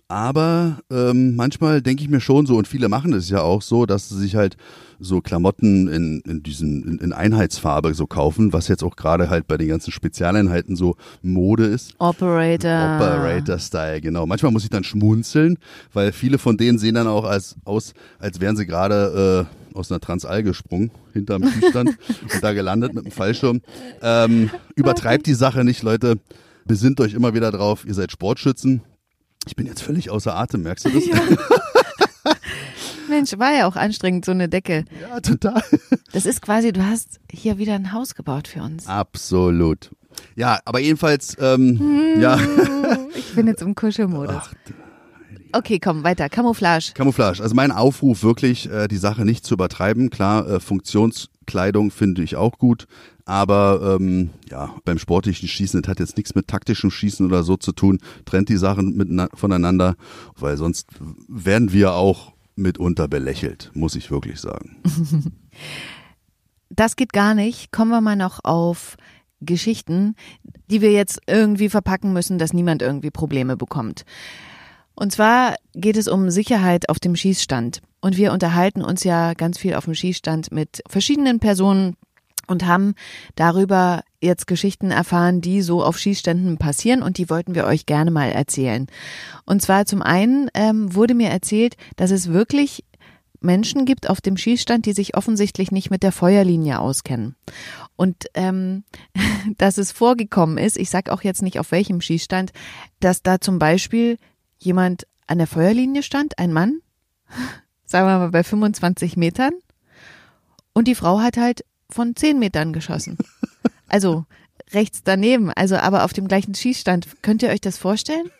Aber 0.07 0.79
ähm, 0.91 1.35
manchmal 1.35 1.81
denke 1.81 2.03
ich 2.03 2.09
mir 2.09 2.21
schon 2.21 2.45
so, 2.45 2.57
und 2.57 2.67
viele 2.67 2.89
machen 2.89 3.13
es 3.13 3.29
ja 3.29 3.41
auch 3.41 3.61
so, 3.61 3.85
dass 3.85 4.09
sie 4.09 4.17
sich 4.17 4.35
halt 4.35 4.55
so 4.99 5.21
Klamotten 5.21 5.87
in, 5.87 6.21
in 6.21 6.43
diesen 6.43 6.83
in, 6.83 6.99
in 6.99 7.13
Einheitsfarbe 7.13 7.93
so 7.93 8.07
kaufen, 8.07 8.53
was 8.53 8.67
jetzt 8.67 8.83
auch 8.83 8.95
gerade 8.95 9.29
halt 9.29 9.47
bei 9.47 9.57
den 9.57 9.67
ganzen 9.67 9.91
Spezialeinheiten 9.91 10.75
so 10.75 10.95
Mode 11.21 11.65
ist. 11.65 11.93
Operator. 11.97 12.95
Operator-Style, 12.95 14.01
genau. 14.01 14.25
Manchmal 14.25 14.51
muss 14.51 14.63
ich 14.63 14.69
dann 14.69 14.83
schmunzeln, 14.83 15.57
weil 15.93 16.11
viele 16.11 16.37
von 16.37 16.57
denen 16.57 16.77
sehen 16.77 16.95
dann 16.95 17.07
auch 17.07 17.25
als, 17.25 17.55
aus, 17.65 17.93
als 18.19 18.39
wären 18.39 18.55
sie 18.55 18.65
gerade 18.65 19.47
äh, 19.73 19.75
aus 19.77 19.91
einer 19.91 19.99
Transall 19.99 20.43
gesprungen, 20.43 20.91
hinterm 21.13 21.43
Schießstand 21.43 21.89
und 22.33 22.43
da 22.43 22.53
gelandet 22.53 22.93
mit 22.93 23.05
einem 23.05 23.11
Fallschirm. 23.11 23.61
Ähm, 24.01 24.49
übertreibt 24.75 25.25
die 25.25 25.33
Sache 25.33 25.63
nicht, 25.63 25.83
Leute. 25.83 26.17
Besinnt 26.65 26.99
euch 26.99 27.13
immer 27.13 27.35
wieder 27.35 27.51
drauf, 27.51 27.85
ihr 27.85 27.93
seid 27.93 28.11
Sportschützen. 28.11 28.81
Ich 29.45 29.55
bin 29.55 29.67
jetzt 29.67 29.83
völlig 29.83 30.09
außer 30.09 30.35
Atem, 30.35 30.63
merkst 30.63 30.85
du 30.85 30.89
das? 30.89 31.05
Ja. 31.05 31.21
Mensch, 33.07 33.37
war 33.37 33.53
ja 33.53 33.67
auch 33.67 33.75
anstrengend, 33.75 34.25
so 34.25 34.31
eine 34.31 34.49
Decke. 34.49 34.85
Ja, 34.99 35.19
total. 35.19 35.61
Das 36.11 36.25
ist 36.25 36.41
quasi, 36.41 36.73
du 36.73 36.83
hast 36.83 37.19
hier 37.31 37.59
wieder 37.59 37.75
ein 37.75 37.91
Haus 37.91 38.15
gebaut 38.15 38.47
für 38.47 38.63
uns. 38.63 38.87
Absolut. 38.87 39.91
Ja, 40.35 40.59
aber 40.65 40.79
jedenfalls, 40.79 41.37
ähm, 41.39 41.79
hm, 41.79 42.21
ja. 42.21 42.39
Ich 43.15 43.33
bin 43.35 43.47
jetzt 43.47 43.61
im 43.61 43.75
Kuschelmodus. 43.75 44.35
Ach, 44.35 44.53
Okay, 45.51 45.79
komm, 45.79 46.03
weiter. 46.03 46.29
Camouflage. 46.29 46.93
Camouflage. 46.93 47.41
Also 47.41 47.55
mein 47.55 47.71
Aufruf 47.71 48.23
wirklich, 48.23 48.69
äh, 48.69 48.87
die 48.87 48.97
Sache 48.97 49.25
nicht 49.25 49.45
zu 49.45 49.53
übertreiben. 49.53 50.09
Klar, 50.09 50.47
äh, 50.47 50.59
Funktionskleidung 50.59 51.91
finde 51.91 52.23
ich 52.23 52.35
auch 52.35 52.57
gut. 52.57 52.87
Aber 53.25 53.97
ähm, 53.99 54.29
ja, 54.49 54.75
beim 54.85 54.99
sportlichen 54.99 55.47
Schießen, 55.47 55.81
das 55.81 55.89
hat 55.89 55.99
jetzt 55.99 56.17
nichts 56.17 56.35
mit 56.35 56.47
taktischem 56.47 56.91
Schießen 56.91 57.25
oder 57.25 57.43
so 57.43 57.57
zu 57.57 57.71
tun. 57.71 57.99
Trennt 58.25 58.49
die 58.49 58.57
Sachen 58.57 58.95
mit, 58.95 59.09
voneinander, 59.33 59.95
weil 60.37 60.57
sonst 60.57 60.87
werden 61.27 61.71
wir 61.71 61.93
auch 61.93 62.33
mitunter 62.55 63.07
belächelt, 63.07 63.71
muss 63.73 63.95
ich 63.95 64.11
wirklich 64.11 64.39
sagen. 64.39 64.77
Das 66.69 66.95
geht 66.95 67.13
gar 67.13 67.35
nicht. 67.35 67.71
Kommen 67.71 67.91
wir 67.91 68.01
mal 68.01 68.15
noch 68.15 68.43
auf 68.43 68.97
Geschichten, 69.39 70.15
die 70.69 70.81
wir 70.81 70.91
jetzt 70.91 71.21
irgendwie 71.27 71.69
verpacken 71.69 72.11
müssen, 72.11 72.37
dass 72.37 72.53
niemand 72.53 72.81
irgendwie 72.81 73.11
Probleme 73.11 73.55
bekommt. 73.55 74.03
Und 74.95 75.11
zwar 75.11 75.55
geht 75.73 75.97
es 75.97 76.07
um 76.07 76.29
Sicherheit 76.29 76.89
auf 76.89 76.99
dem 76.99 77.15
Schießstand. 77.15 77.81
Und 78.01 78.17
wir 78.17 78.31
unterhalten 78.31 78.81
uns 78.81 79.03
ja 79.03 79.33
ganz 79.33 79.57
viel 79.57 79.75
auf 79.75 79.85
dem 79.85 79.95
Schießstand 79.95 80.51
mit 80.51 80.81
verschiedenen 80.87 81.39
Personen 81.39 81.95
und 82.47 82.65
haben 82.65 82.93
darüber 83.35 84.03
jetzt 84.21 84.47
Geschichten 84.47 84.91
erfahren, 84.91 85.41
die 85.41 85.61
so 85.61 85.83
auf 85.83 85.97
Schießständen 85.97 86.57
passieren 86.57 87.01
und 87.01 87.17
die 87.17 87.29
wollten 87.29 87.55
wir 87.55 87.65
euch 87.65 87.85
gerne 87.85 88.11
mal 88.11 88.31
erzählen. 88.31 88.87
Und 89.45 89.61
zwar 89.61 89.85
zum 89.85 90.01
einen 90.01 90.49
ähm, 90.53 90.93
wurde 90.93 91.15
mir 91.15 91.29
erzählt, 91.29 91.75
dass 91.95 92.11
es 92.11 92.31
wirklich 92.31 92.83
Menschen 93.41 93.85
gibt 93.85 94.09
auf 94.09 94.21
dem 94.21 94.37
Schießstand, 94.37 94.85
die 94.85 94.93
sich 94.93 95.15
offensichtlich 95.15 95.71
nicht 95.71 95.91
mit 95.91 96.03
der 96.03 96.11
Feuerlinie 96.11 96.79
auskennen. 96.79 97.35
Und 97.95 98.25
ähm, 98.33 98.83
dass 99.57 99.77
es 99.77 99.91
vorgekommen 99.91 100.57
ist, 100.57 100.77
ich 100.77 100.89
sage 100.89 101.11
auch 101.13 101.23
jetzt 101.23 101.41
nicht 101.41 101.59
auf 101.59 101.71
welchem 101.71 102.01
Schießstand, 102.01 102.51
dass 102.99 103.23
da 103.23 103.39
zum 103.39 103.59
Beispiel 103.59 104.17
jemand 104.59 105.07
an 105.27 105.37
der 105.37 105.47
Feuerlinie 105.47 106.03
stand, 106.03 106.37
ein 106.39 106.53
Mann, 106.53 106.81
sagen 107.85 108.07
wir 108.07 108.19
mal 108.19 108.31
bei 108.31 108.43
25 108.43 109.17
Metern, 109.17 109.53
und 110.73 110.87
die 110.87 110.95
Frau 110.95 111.19
hat 111.19 111.37
halt 111.37 111.63
von 111.89 112.15
10 112.15 112.39
Metern 112.39 112.73
geschossen. 112.73 113.17
Also 113.87 114.25
rechts 114.73 115.03
daneben, 115.03 115.51
also 115.51 115.77
aber 115.77 116.03
auf 116.03 116.11
dem 116.11 116.27
gleichen 116.27 116.55
Schießstand. 116.55 117.21
Könnt 117.21 117.43
ihr 117.43 117.49
euch 117.49 117.61
das 117.61 117.77
vorstellen? 117.77 118.31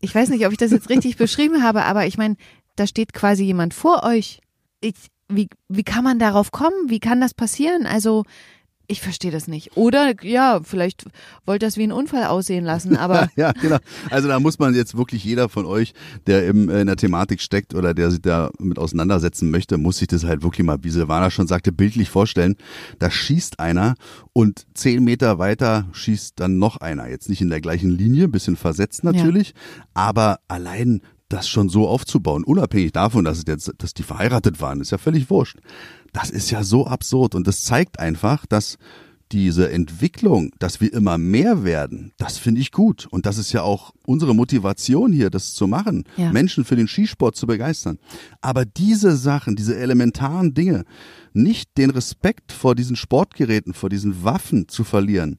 Ich 0.00 0.14
weiß 0.14 0.28
nicht, 0.28 0.44
ob 0.46 0.52
ich 0.52 0.58
das 0.58 0.72
jetzt 0.72 0.90
richtig 0.90 1.16
beschrieben 1.16 1.62
habe, 1.62 1.84
aber 1.84 2.06
ich 2.06 2.18
meine, 2.18 2.36
da 2.76 2.86
steht 2.86 3.14
quasi 3.14 3.44
jemand 3.44 3.72
vor 3.72 4.02
euch. 4.04 4.40
Ich, 4.80 4.94
wie, 5.28 5.48
wie 5.68 5.82
kann 5.82 6.04
man 6.04 6.18
darauf 6.18 6.52
kommen? 6.52 6.90
Wie 6.90 7.00
kann 7.00 7.20
das 7.20 7.32
passieren? 7.32 7.86
Also 7.86 8.24
ich 8.86 9.00
verstehe 9.00 9.30
das 9.30 9.48
nicht. 9.48 9.76
Oder 9.76 10.14
ja, 10.22 10.60
vielleicht 10.62 11.04
wollte 11.46 11.66
das 11.66 11.76
wie 11.76 11.84
ein 11.84 11.92
Unfall 11.92 12.24
aussehen 12.24 12.64
lassen, 12.64 12.96
aber. 13.04 13.28
ja, 13.36 13.52
genau. 13.52 13.78
Also 14.10 14.28
da 14.28 14.40
muss 14.40 14.58
man 14.58 14.74
jetzt 14.74 14.96
wirklich 14.96 15.24
jeder 15.24 15.48
von 15.48 15.66
euch, 15.66 15.94
der 16.26 16.46
im, 16.46 16.68
in 16.68 16.86
der 16.86 16.96
Thematik 16.96 17.40
steckt 17.40 17.74
oder 17.74 17.94
der 17.94 18.10
sich 18.10 18.22
da 18.22 18.50
mit 18.58 18.78
auseinandersetzen 18.78 19.50
möchte, 19.50 19.78
muss 19.78 19.98
sich 19.98 20.08
das 20.08 20.24
halt 20.24 20.42
wirklich 20.42 20.64
mal, 20.64 20.78
wie 20.82 20.90
Silvana 20.90 21.30
schon 21.30 21.46
sagte, 21.46 21.72
bildlich 21.72 22.10
vorstellen. 22.10 22.56
Da 22.98 23.10
schießt 23.10 23.60
einer 23.60 23.94
und 24.32 24.66
zehn 24.74 25.02
Meter 25.02 25.38
weiter 25.38 25.86
schießt 25.92 26.34
dann 26.36 26.58
noch 26.58 26.78
einer. 26.78 27.08
Jetzt 27.08 27.28
nicht 27.28 27.40
in 27.40 27.50
der 27.50 27.60
gleichen 27.60 27.90
Linie, 27.90 28.28
bisschen 28.28 28.56
versetzt 28.56 29.04
natürlich, 29.04 29.48
ja. 29.48 29.54
aber 29.94 30.40
allein 30.48 31.00
das 31.28 31.48
schon 31.48 31.68
so 31.68 31.88
aufzubauen, 31.88 32.44
unabhängig 32.44 32.92
davon, 32.92 33.24
dass, 33.24 33.38
es 33.38 33.44
jetzt, 33.46 33.72
dass 33.78 33.94
die 33.94 34.02
verheiratet 34.02 34.60
waren, 34.60 34.80
ist 34.80 34.90
ja 34.90 34.98
völlig 34.98 35.30
wurscht. 35.30 35.58
Das 36.14 36.30
ist 36.30 36.50
ja 36.50 36.64
so 36.64 36.86
absurd 36.86 37.34
und 37.34 37.46
das 37.46 37.64
zeigt 37.64 37.98
einfach, 37.98 38.46
dass 38.46 38.78
diese 39.32 39.70
Entwicklung, 39.70 40.52
dass 40.60 40.80
wir 40.80 40.92
immer 40.92 41.18
mehr 41.18 41.64
werden, 41.64 42.12
das 42.18 42.38
finde 42.38 42.60
ich 42.60 42.70
gut. 42.70 43.08
Und 43.10 43.26
das 43.26 43.36
ist 43.36 43.52
ja 43.52 43.62
auch 43.62 43.92
unsere 44.06 44.34
Motivation 44.34 45.12
hier, 45.12 45.28
das 45.28 45.54
zu 45.54 45.66
machen, 45.66 46.04
ja. 46.16 46.30
Menschen 46.30 46.64
für 46.64 46.76
den 46.76 46.86
Skisport 46.86 47.34
zu 47.34 47.46
begeistern. 47.46 47.98
Aber 48.42 48.64
diese 48.64 49.16
Sachen, 49.16 49.56
diese 49.56 49.76
elementaren 49.76 50.54
Dinge, 50.54 50.84
nicht 51.32 51.76
den 51.76 51.90
Respekt 51.90 52.52
vor 52.52 52.76
diesen 52.76 52.94
Sportgeräten, 52.94 53.74
vor 53.74 53.90
diesen 53.90 54.22
Waffen 54.22 54.68
zu 54.68 54.84
verlieren, 54.84 55.38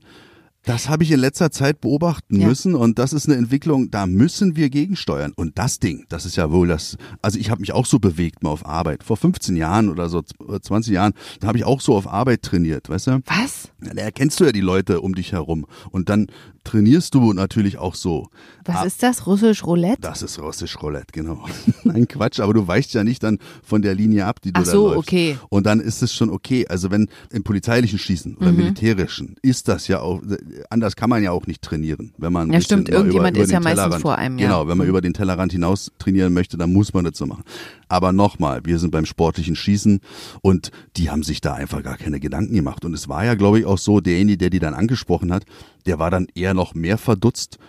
das 0.66 0.90
habe 0.90 1.04
ich 1.04 1.12
in 1.12 1.20
letzter 1.20 1.52
Zeit 1.52 1.82
beobachten 1.82 2.40
ja. 2.40 2.48
müssen 2.48 2.76
und 2.76 3.00
das 3.00 3.14
ist 3.14 3.28
eine 3.28 3.38
Entwicklung, 3.38 3.92
da 3.92 4.08
müssen 4.08 4.56
wir 4.56 4.70
gegensteuern. 4.70 5.34
Und 5.36 5.58
das 5.58 5.80
Ding, 5.80 6.06
das 6.10 6.26
ist 6.26 6.36
ja 6.36 6.52
wohl 6.52 6.68
das, 6.68 6.98
also 7.22 7.40
ich 7.40 7.50
habe 7.50 7.62
mich 7.62 7.72
auch 7.72 7.86
so 7.86 8.00
bewegt 8.00 8.44
mal 8.44 8.50
auf 8.50 8.66
Arbeit. 8.66 9.04
Vor 9.04 9.18
15 9.18 9.56
Jahren 9.56 9.90
oder 9.90 10.10
so 10.10 10.22
20 10.22 10.94
Jahren, 10.94 11.14
da 11.40 11.48
habe 11.48 11.58
ich 11.58 11.66
auch 11.66 11.82
so 11.82 11.96
auf 11.96 12.08
Arbeit 12.08 12.42
trainiert, 12.42 12.90
weißt 12.90 13.08
du? 13.08 13.22
Was? 13.26 13.70
Ja, 13.84 13.94
da 13.94 14.02
erkennst 14.02 14.40
du 14.40 14.46
ja 14.46 14.52
die 14.52 14.62
Leute 14.62 15.02
um 15.02 15.16
dich 15.16 15.32
herum 15.32 15.66
und 15.92 16.10
dann 16.10 16.28
trainierst 16.66 17.14
du 17.14 17.32
natürlich 17.32 17.78
auch 17.78 17.96
so. 17.96 18.28
Was 18.66 18.78
Ab, 18.78 18.86
ist 18.88 19.04
das? 19.04 19.28
Russisch 19.28 19.64
Roulette? 19.64 20.02
Das 20.02 20.22
ist 20.22 20.40
Russisch 20.40 20.82
Roulette, 20.82 21.08
genau. 21.14 21.46
Nein, 21.84 22.08
Quatsch, 22.08 22.40
aber 22.40 22.54
du 22.54 22.68
weichst 22.68 22.94
ja 22.94 23.04
nicht 23.04 23.24
dann 23.24 23.38
von 23.64 23.82
der 23.82 23.96
Linie 23.96 24.26
ab, 24.26 24.42
die 24.42 24.52
du 24.52 24.60
Ach 24.60 24.66
so, 24.66 24.90
da 24.90 24.96
läufst. 24.96 25.08
okay. 25.08 25.38
Und 25.50 25.66
dann 25.66 25.80
ist 25.80 26.02
es 26.02 26.14
schon 26.14 26.30
okay. 26.30 26.68
Also 26.68 26.92
wenn 26.92 27.08
im 27.32 27.44
polizeilichen 27.44 28.00
Schießen 28.00 28.36
oder 28.38 28.52
mhm. 28.52 28.58
militärischen 28.58 29.36
ist 29.42 29.68
das 29.68 29.88
ja 29.88 30.02
auch, 30.02 30.22
anders 30.70 30.96
kann 30.96 31.10
man 31.10 31.24
ja 31.24 31.32
auch 31.32 31.48
nicht 31.48 31.62
trainieren. 31.62 32.14
Wenn 32.18 32.34
man 32.34 32.52
ja, 32.52 32.62
stimmt, 32.62 32.90
irgendjemand 32.90 33.38
über, 33.38 33.44
über 33.44 33.46
ist 33.46 33.52
ja 33.52 33.60
meistens 33.60 34.02
vor 34.02 34.18
einem. 34.18 34.38
Ja. 34.38 34.48
Genau, 34.48 34.68
wenn 34.68 34.78
man 34.78 34.88
mhm. 34.88 34.90
über 34.90 35.02
den 35.02 35.14
Tellerrand 35.14 35.52
hinaus 35.52 35.92
trainieren 36.00 36.34
möchte, 36.34 36.58
dann 36.58 36.74
muss 36.74 36.94
man 36.94 37.06
das 37.06 37.18
so 37.18 37.26
machen. 37.26 37.44
Aber 37.88 38.12
nochmal, 38.12 38.62
wir 38.66 38.80
sind 38.80 38.92
beim 38.92 39.06
sportlichen 39.06 39.56
Schießen 39.56 40.02
und 40.42 40.72
die 40.98 41.10
haben 41.10 41.24
sich 41.24 41.42
da 41.42 41.54
einfach 41.54 41.84
gar 41.84 41.98
keine 41.98 42.20
Gedanken 42.20 42.54
gemacht. 42.54 42.86
Und 42.86 42.94
es 42.94 43.08
war 43.08 43.26
ja, 43.26 43.36
glaube 43.36 43.60
ich, 43.60 43.66
auch 43.66 43.78
so, 43.78 44.00
derjenige, 44.00 44.38
der 44.38 44.50
die 44.50 44.60
dann 44.60 44.74
angesprochen 44.74 45.32
hat, 45.32 45.44
der 45.86 46.00
war 46.00 46.12
dann 46.12 46.28
eher 46.36 46.54
noch 46.54 46.74
mehr 46.74 46.98
verdutzt 46.98 47.60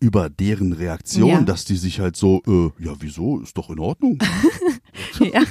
über 0.00 0.30
deren 0.30 0.72
Reaktion, 0.72 1.28
ja. 1.28 1.40
dass 1.42 1.64
die 1.64 1.76
sich 1.76 2.00
halt 2.00 2.16
so, 2.16 2.42
äh, 2.46 2.84
ja, 2.84 2.94
wieso, 3.00 3.40
ist 3.40 3.56
doch 3.56 3.70
in 3.70 3.78
Ordnung. 3.78 4.18
ja, 5.20 5.42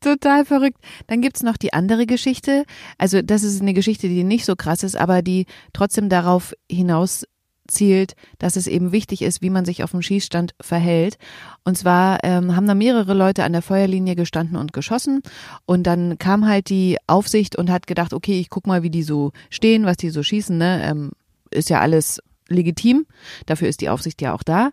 total 0.00 0.44
verrückt. 0.44 0.78
Dann 1.06 1.20
gibt's 1.20 1.42
noch 1.42 1.58
die 1.58 1.74
andere 1.74 2.06
Geschichte. 2.06 2.64
Also 2.98 3.22
das 3.22 3.42
ist 3.42 3.60
eine 3.60 3.74
Geschichte, 3.74 4.08
die 4.08 4.24
nicht 4.24 4.46
so 4.46 4.56
krass 4.56 4.82
ist, 4.82 4.96
aber 4.96 5.22
die 5.22 5.46
trotzdem 5.72 6.08
darauf 6.08 6.54
hinaus 6.70 7.24
zielt, 7.68 8.14
dass 8.38 8.56
es 8.56 8.66
eben 8.66 8.92
wichtig 8.92 9.22
ist, 9.22 9.42
wie 9.42 9.50
man 9.50 9.64
sich 9.64 9.82
auf 9.82 9.90
dem 9.90 10.02
Schießstand 10.02 10.54
verhält. 10.60 11.18
Und 11.64 11.76
zwar 11.76 12.22
ähm, 12.22 12.56
haben 12.56 12.66
da 12.66 12.74
mehrere 12.74 13.14
Leute 13.14 13.44
an 13.44 13.52
der 13.52 13.62
Feuerlinie 13.62 14.16
gestanden 14.16 14.56
und 14.56 14.72
geschossen. 14.72 15.20
Und 15.66 15.84
dann 15.84 16.18
kam 16.18 16.46
halt 16.46 16.70
die 16.70 16.96
Aufsicht 17.06 17.56
und 17.56 17.70
hat 17.70 17.86
gedacht, 17.86 18.14
okay, 18.14 18.40
ich 18.40 18.50
guck 18.50 18.66
mal, 18.66 18.82
wie 18.82 18.90
die 18.90 19.02
so 19.02 19.32
stehen, 19.50 19.84
was 19.84 19.96
die 19.96 20.10
so 20.10 20.22
schießen. 20.22 20.56
Ne? 20.56 20.82
Ähm, 20.84 21.10
ist 21.50 21.70
ja 21.70 21.80
alles 21.80 22.20
legitim. 22.48 23.06
Dafür 23.46 23.68
ist 23.68 23.80
die 23.80 23.88
Aufsicht 23.88 24.20
ja 24.22 24.34
auch 24.34 24.42
da. 24.42 24.70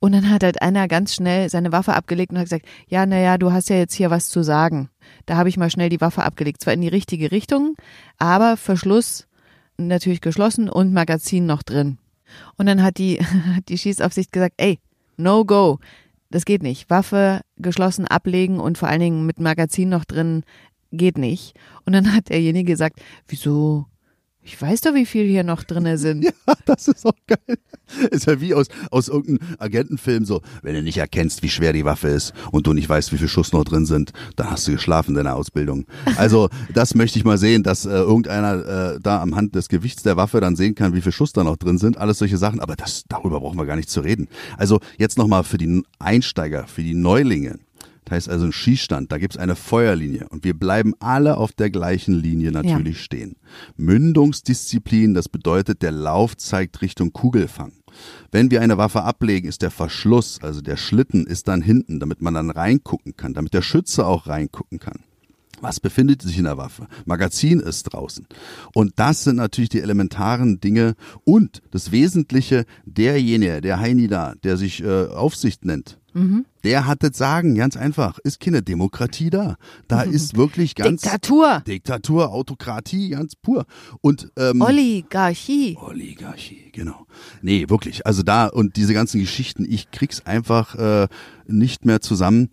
Und 0.00 0.12
dann 0.12 0.28
hat 0.28 0.42
halt 0.42 0.60
einer 0.60 0.86
ganz 0.86 1.14
schnell 1.14 1.48
seine 1.48 1.72
Waffe 1.72 1.94
abgelegt 1.94 2.30
und 2.30 2.38
hat 2.38 2.44
gesagt, 2.44 2.66
ja, 2.88 3.06
naja, 3.06 3.38
du 3.38 3.52
hast 3.52 3.70
ja 3.70 3.76
jetzt 3.76 3.94
hier 3.94 4.10
was 4.10 4.28
zu 4.28 4.42
sagen. 4.42 4.90
Da 5.24 5.36
habe 5.36 5.48
ich 5.48 5.56
mal 5.56 5.70
schnell 5.70 5.88
die 5.88 6.00
Waffe 6.00 6.24
abgelegt. 6.24 6.60
Zwar 6.60 6.74
in 6.74 6.82
die 6.82 6.88
richtige 6.88 7.32
Richtung, 7.32 7.76
aber 8.18 8.56
Verschluss 8.56 9.26
natürlich 9.78 10.20
geschlossen 10.20 10.68
und 10.68 10.92
Magazin 10.92 11.46
noch 11.46 11.62
drin. 11.62 11.98
Und 12.56 12.66
dann 12.66 12.82
hat 12.82 12.98
die, 12.98 13.18
die 13.68 13.78
Schießaufsicht 13.78 14.30
gesagt, 14.30 14.54
ey, 14.58 14.78
no 15.16 15.44
go. 15.44 15.78
Das 16.30 16.44
geht 16.44 16.62
nicht. 16.62 16.90
Waffe 16.90 17.40
geschlossen 17.56 18.06
ablegen 18.06 18.60
und 18.60 18.76
vor 18.76 18.88
allen 18.88 19.00
Dingen 19.00 19.24
mit 19.24 19.38
Magazin 19.38 19.88
noch 19.88 20.04
drin 20.04 20.42
geht 20.92 21.16
nicht. 21.16 21.54
Und 21.86 21.92
dann 21.92 22.12
hat 22.12 22.28
derjenige 22.28 22.72
gesagt, 22.72 23.00
wieso? 23.28 23.86
Ich 24.46 24.60
weiß 24.60 24.82
doch, 24.82 24.94
wie 24.94 25.06
viel 25.06 25.26
hier 25.26 25.42
noch 25.42 25.64
drinne 25.64 25.96
sind. 26.04 26.24
Ja, 26.24 26.32
das 26.66 26.88
ist 26.88 27.06
auch 27.06 27.16
geil. 27.26 27.58
ist 28.10 28.26
ja 28.26 28.40
wie 28.40 28.54
aus, 28.54 28.66
aus 28.90 29.08
irgendeinem 29.08 29.56
Agentenfilm 29.58 30.24
so, 30.24 30.42
wenn 30.62 30.74
du 30.74 30.82
nicht 30.82 30.98
erkennst, 30.98 31.42
wie 31.42 31.48
schwer 31.48 31.72
die 31.72 31.84
Waffe 31.84 32.08
ist 32.08 32.34
und 32.52 32.66
du 32.66 32.72
nicht 32.72 32.88
weißt, 32.88 33.12
wie 33.12 33.18
viel 33.18 33.28
Schuss 33.28 33.52
noch 33.52 33.64
drin 33.64 33.86
sind, 33.86 34.12
dann 34.36 34.50
hast 34.50 34.66
du 34.68 34.72
geschlafen 34.72 35.10
in 35.10 35.16
deiner 35.16 35.36
Ausbildung. 35.36 35.86
Also 36.16 36.48
das 36.72 36.94
möchte 36.94 37.18
ich 37.18 37.24
mal 37.24 37.38
sehen, 37.38 37.62
dass 37.62 37.86
äh, 37.86 37.90
irgendeiner 37.90 38.94
äh, 38.94 39.00
da 39.00 39.20
am 39.20 39.34
Hand 39.34 39.54
des 39.54 39.68
Gewichts 39.68 40.02
der 40.02 40.16
Waffe 40.16 40.40
dann 40.40 40.54
sehen 40.54 40.74
kann, 40.74 40.94
wie 40.94 41.00
viel 41.00 41.12
Schuss 41.12 41.32
da 41.32 41.42
noch 41.42 41.56
drin 41.56 41.76
sind. 41.76 41.98
Alles 41.98 42.18
solche 42.18 42.38
Sachen, 42.38 42.60
aber 42.60 42.76
das, 42.76 43.04
darüber 43.08 43.40
brauchen 43.40 43.58
wir 43.58 43.66
gar 43.66 43.76
nicht 43.76 43.90
zu 43.90 44.00
reden. 44.00 44.28
Also 44.56 44.80
jetzt 44.96 45.18
nochmal 45.18 45.42
für 45.44 45.58
die 45.58 45.82
Einsteiger, 45.98 46.66
für 46.66 46.82
die 46.82 46.94
Neulinge. 46.94 47.58
Das 48.04 48.16
heißt 48.16 48.28
also 48.28 48.46
ein 48.46 48.52
Schießstand, 48.52 49.10
da 49.10 49.18
gibt's 49.18 49.36
eine 49.36 49.56
Feuerlinie 49.56 50.26
und 50.28 50.44
wir 50.44 50.54
bleiben 50.54 50.94
alle 51.00 51.36
auf 51.36 51.52
der 51.52 51.70
gleichen 51.70 52.14
Linie 52.14 52.52
natürlich 52.52 53.02
stehen. 53.02 53.36
Mündungsdisziplin, 53.76 55.14
das 55.14 55.28
bedeutet, 55.28 55.82
der 55.82 55.92
Lauf 55.92 56.36
zeigt 56.36 56.82
Richtung 56.82 57.12
Kugelfang. 57.12 57.72
Wenn 58.30 58.50
wir 58.50 58.60
eine 58.60 58.76
Waffe 58.76 59.02
ablegen, 59.02 59.48
ist 59.48 59.62
der 59.62 59.70
Verschluss, 59.70 60.40
also 60.42 60.60
der 60.60 60.76
Schlitten, 60.76 61.26
ist 61.26 61.48
dann 61.48 61.62
hinten, 61.62 62.00
damit 62.00 62.20
man 62.20 62.34
dann 62.34 62.50
reingucken 62.50 63.16
kann, 63.16 63.34
damit 63.34 63.54
der 63.54 63.62
Schütze 63.62 64.06
auch 64.06 64.26
reingucken 64.26 64.80
kann. 64.80 65.00
Was 65.60 65.80
befindet 65.80 66.20
sich 66.20 66.36
in 66.36 66.44
der 66.44 66.58
Waffe? 66.58 66.88
Magazin 67.06 67.60
ist 67.60 67.84
draußen. 67.84 68.26
Und 68.74 68.92
das 68.96 69.24
sind 69.24 69.36
natürlich 69.36 69.70
die 69.70 69.80
elementaren 69.80 70.60
Dinge 70.60 70.94
und 71.24 71.62
das 71.70 71.92
Wesentliche, 71.92 72.66
derjenige, 72.84 73.60
der 73.60 73.80
Heini 73.80 74.08
da, 74.08 74.34
der 74.42 74.56
sich 74.56 74.82
äh, 74.82 75.06
Aufsicht 75.06 75.64
nennt, 75.64 75.98
der 76.64 76.86
hat 76.86 77.02
das 77.02 77.18
Sagen, 77.18 77.54
ganz 77.56 77.76
einfach. 77.76 78.18
Ist 78.20 78.40
keine 78.40 78.62
Demokratie 78.62 79.30
da. 79.30 79.56
Da 79.88 80.02
ist 80.02 80.36
wirklich 80.36 80.74
ganz 80.74 81.02
Diktatur. 81.02 81.62
Diktatur, 81.66 82.32
Autokratie, 82.32 83.10
ganz 83.10 83.34
pur. 83.36 83.66
Und 84.00 84.30
ähm, 84.36 84.60
Oligarchie. 84.60 85.76
Oligarchie, 85.80 86.70
genau. 86.72 87.06
Nee, 87.42 87.68
wirklich. 87.68 88.06
Also 88.06 88.22
da 88.22 88.46
und 88.46 88.76
diese 88.76 88.94
ganzen 88.94 89.20
Geschichten, 89.20 89.66
ich 89.68 89.90
krieg's 89.90 90.24
einfach 90.24 90.74
äh, 90.76 91.08
nicht 91.46 91.84
mehr 91.84 92.00
zusammen, 92.00 92.48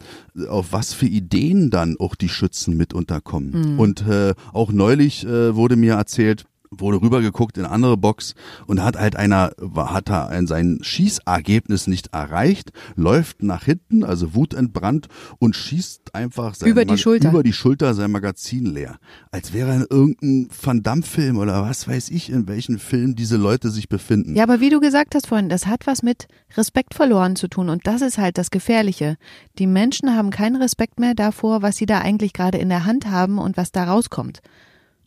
auf 0.49 0.73
was 0.73 0.93
für 0.93 1.07
Ideen 1.07 1.69
dann 1.69 1.95
auch 1.99 2.15
die 2.15 2.29
Schützen 2.29 2.75
mit 2.75 2.93
unterkommen. 2.93 3.79
Und 3.79 4.05
äh, 4.07 4.33
auch 4.53 4.71
neulich 4.71 5.25
äh, 5.25 5.55
wurde 5.55 5.75
mir 5.75 5.93
erzählt, 5.93 6.45
wurde 6.71 7.01
rübergeguckt 7.01 7.57
in 7.57 7.65
andere 7.65 7.97
Box 7.97 8.33
und 8.65 8.81
hat 8.81 8.97
halt 8.97 9.17
einer, 9.17 9.51
hat 9.75 10.09
er 10.09 10.29
ein, 10.29 10.47
sein 10.47 10.79
Schießergebnis 10.81 11.87
nicht 11.87 12.13
erreicht, 12.13 12.71
läuft 12.95 13.43
nach 13.43 13.65
hinten, 13.65 14.03
also 14.05 14.33
wutentbrannt 14.33 15.07
und 15.37 15.55
schießt 15.55 16.15
einfach 16.15 16.55
sein 16.55 16.69
Über 16.69 16.85
die 16.85 16.97
Schulter. 16.97 17.29
über 17.29 17.43
die 17.43 17.53
Schulter 17.53 17.93
sein 17.93 18.11
Magazin 18.11 18.65
leer. 18.65 18.99
Als 19.31 19.53
wäre 19.53 19.69
er 19.69 19.75
in 19.75 19.87
irgendeinem 19.89 20.47
Van 20.61 20.81
Damme-Film 20.81 21.37
oder 21.37 21.61
was 21.63 21.87
weiß 21.87 22.09
ich, 22.09 22.29
in 22.29 22.47
welchem 22.47 22.79
Film 22.79 23.15
diese 23.15 23.35
Leute 23.35 23.69
sich 23.69 23.89
befinden. 23.89 24.35
Ja, 24.35 24.43
aber 24.43 24.61
wie 24.61 24.69
du 24.69 24.79
gesagt 24.79 25.13
hast 25.13 25.27
vorhin, 25.27 25.49
das 25.49 25.67
hat 25.67 25.87
was 25.87 26.03
mit 26.03 26.27
Respekt 26.55 26.93
verloren 26.93 27.35
zu 27.35 27.49
tun 27.49 27.69
und 27.69 27.85
das 27.85 28.01
ist 28.01 28.17
halt 28.17 28.37
das 28.37 28.49
Gefährliche. 28.49 29.17
Die 29.59 29.67
Menschen 29.67 30.15
haben 30.15 30.29
keinen 30.29 30.55
Respekt 30.55 30.99
mehr 30.99 31.15
davor, 31.15 31.61
was 31.61 31.75
sie 31.75 31.85
da 31.85 31.99
eigentlich 31.99 32.31
gerade 32.31 32.57
in 32.57 32.69
der 32.69 32.85
Hand 32.85 33.09
haben 33.09 33.39
und 33.39 33.57
was 33.57 33.73
da 33.73 33.83
rauskommt. 33.83 34.41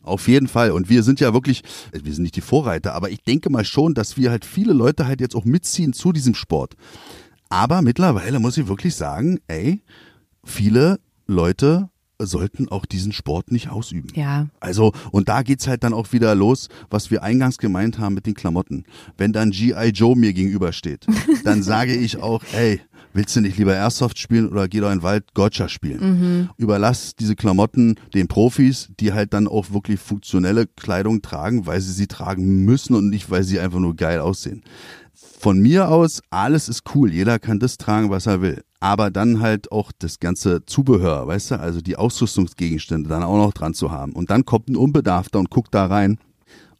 Auf 0.05 0.27
jeden 0.27 0.47
Fall. 0.47 0.71
Und 0.71 0.89
wir 0.89 1.03
sind 1.03 1.19
ja 1.19 1.33
wirklich, 1.33 1.63
wir 1.91 2.13
sind 2.13 2.23
nicht 2.23 2.35
die 2.35 2.41
Vorreiter, 2.41 2.93
aber 2.93 3.09
ich 3.09 3.23
denke 3.23 3.49
mal 3.49 3.65
schon, 3.65 3.93
dass 3.93 4.17
wir 4.17 4.31
halt 4.31 4.45
viele 4.45 4.73
Leute 4.73 5.07
halt 5.07 5.19
jetzt 5.19 5.35
auch 5.35 5.45
mitziehen 5.45 5.93
zu 5.93 6.11
diesem 6.11 6.35
Sport. 6.35 6.75
Aber 7.49 7.81
mittlerweile 7.81 8.39
muss 8.39 8.57
ich 8.57 8.67
wirklich 8.67 8.95
sagen, 8.95 9.39
ey, 9.47 9.81
viele 10.43 10.99
Leute 11.25 11.89
sollten 12.19 12.69
auch 12.69 12.85
diesen 12.85 13.11
Sport 13.11 13.51
nicht 13.51 13.69
ausüben. 13.69 14.07
Ja. 14.15 14.47
Also, 14.59 14.93
und 15.11 15.27
da 15.27 15.41
geht's 15.41 15.67
halt 15.67 15.83
dann 15.83 15.93
auch 15.93 16.13
wieder 16.13 16.33
los, 16.35 16.69
was 16.89 17.11
wir 17.11 17.23
eingangs 17.23 17.57
gemeint 17.57 17.99
haben 17.99 18.13
mit 18.13 18.25
den 18.25 18.35
Klamotten. 18.35 18.85
Wenn 19.17 19.33
dann 19.33 19.51
G.I. 19.51 19.89
Joe 19.89 20.15
mir 20.15 20.33
gegenübersteht, 20.33 21.05
dann 21.43 21.63
sage 21.63 21.95
ich 21.95 22.17
auch, 22.17 22.43
ey, 22.53 22.79
willst 23.15 23.35
du 23.35 23.41
nicht 23.41 23.57
lieber 23.57 23.73
Airsoft 23.73 24.19
spielen 24.19 24.49
oder 24.49 24.67
geh 24.67 24.79
doch 24.79 24.91
in 24.91 24.99
den 24.99 25.03
Wald 25.03 25.33
Gotcha 25.33 25.69
spielen? 25.69 26.49
Überlass 26.57 27.15
diese 27.15 27.35
Klamotten 27.35 27.95
den 28.13 28.27
Profis, 28.27 28.89
die 28.99 29.13
halt 29.13 29.33
dann 29.33 29.47
auch 29.47 29.71
wirklich 29.71 29.99
funktionelle 29.99 30.67
Kleidung 30.67 31.21
tragen, 31.21 31.65
weil 31.65 31.81
sie 31.81 31.93
sie 31.93 32.07
tragen 32.07 32.65
müssen 32.65 32.93
und 32.93 33.09
nicht, 33.09 33.31
weil 33.31 33.43
sie 33.43 33.59
einfach 33.59 33.79
nur 33.79 33.95
geil 33.95 34.19
aussehen. 34.19 34.63
Von 35.13 35.59
mir 35.59 35.89
aus, 35.89 36.21
alles 36.29 36.69
ist 36.69 36.83
cool. 36.93 37.11
Jeder 37.11 37.39
kann 37.39 37.59
das 37.59 37.77
tragen, 37.77 38.09
was 38.09 38.25
er 38.25 38.41
will. 38.41 38.63
Aber 38.79 39.11
dann 39.11 39.39
halt 39.39 39.71
auch 39.71 39.91
das 39.97 40.19
ganze 40.19 40.65
Zubehör, 40.65 41.25
weißt 41.27 41.51
du, 41.51 41.59
also 41.59 41.81
die 41.81 41.95
Ausrüstungsgegenstände 41.95 43.09
dann 43.09 43.23
auch 43.23 43.37
noch 43.37 43.53
dran 43.53 43.73
zu 43.73 43.91
haben. 43.91 44.13
Und 44.13 44.29
dann 44.29 44.45
kommt 44.45 44.69
ein 44.69 44.75
Unbedarfter 44.75 45.39
und 45.39 45.49
guckt 45.49 45.73
da 45.73 45.85
rein 45.85 46.17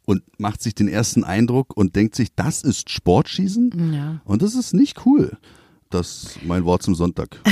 und 0.04 0.22
macht 0.38 0.62
sich 0.62 0.74
den 0.74 0.88
ersten 0.88 1.24
Eindruck 1.24 1.76
und 1.76 1.96
denkt 1.96 2.14
sich, 2.14 2.34
das 2.34 2.62
ist 2.62 2.90
Sportschießen? 2.90 3.92
Ja. 3.92 4.20
Und 4.24 4.42
das 4.42 4.54
ist 4.54 4.72
nicht 4.72 5.04
cool. 5.06 5.36
Das 5.90 6.38
mein 6.42 6.64
Wort 6.64 6.82
zum 6.82 6.94
Sonntag. 6.94 7.40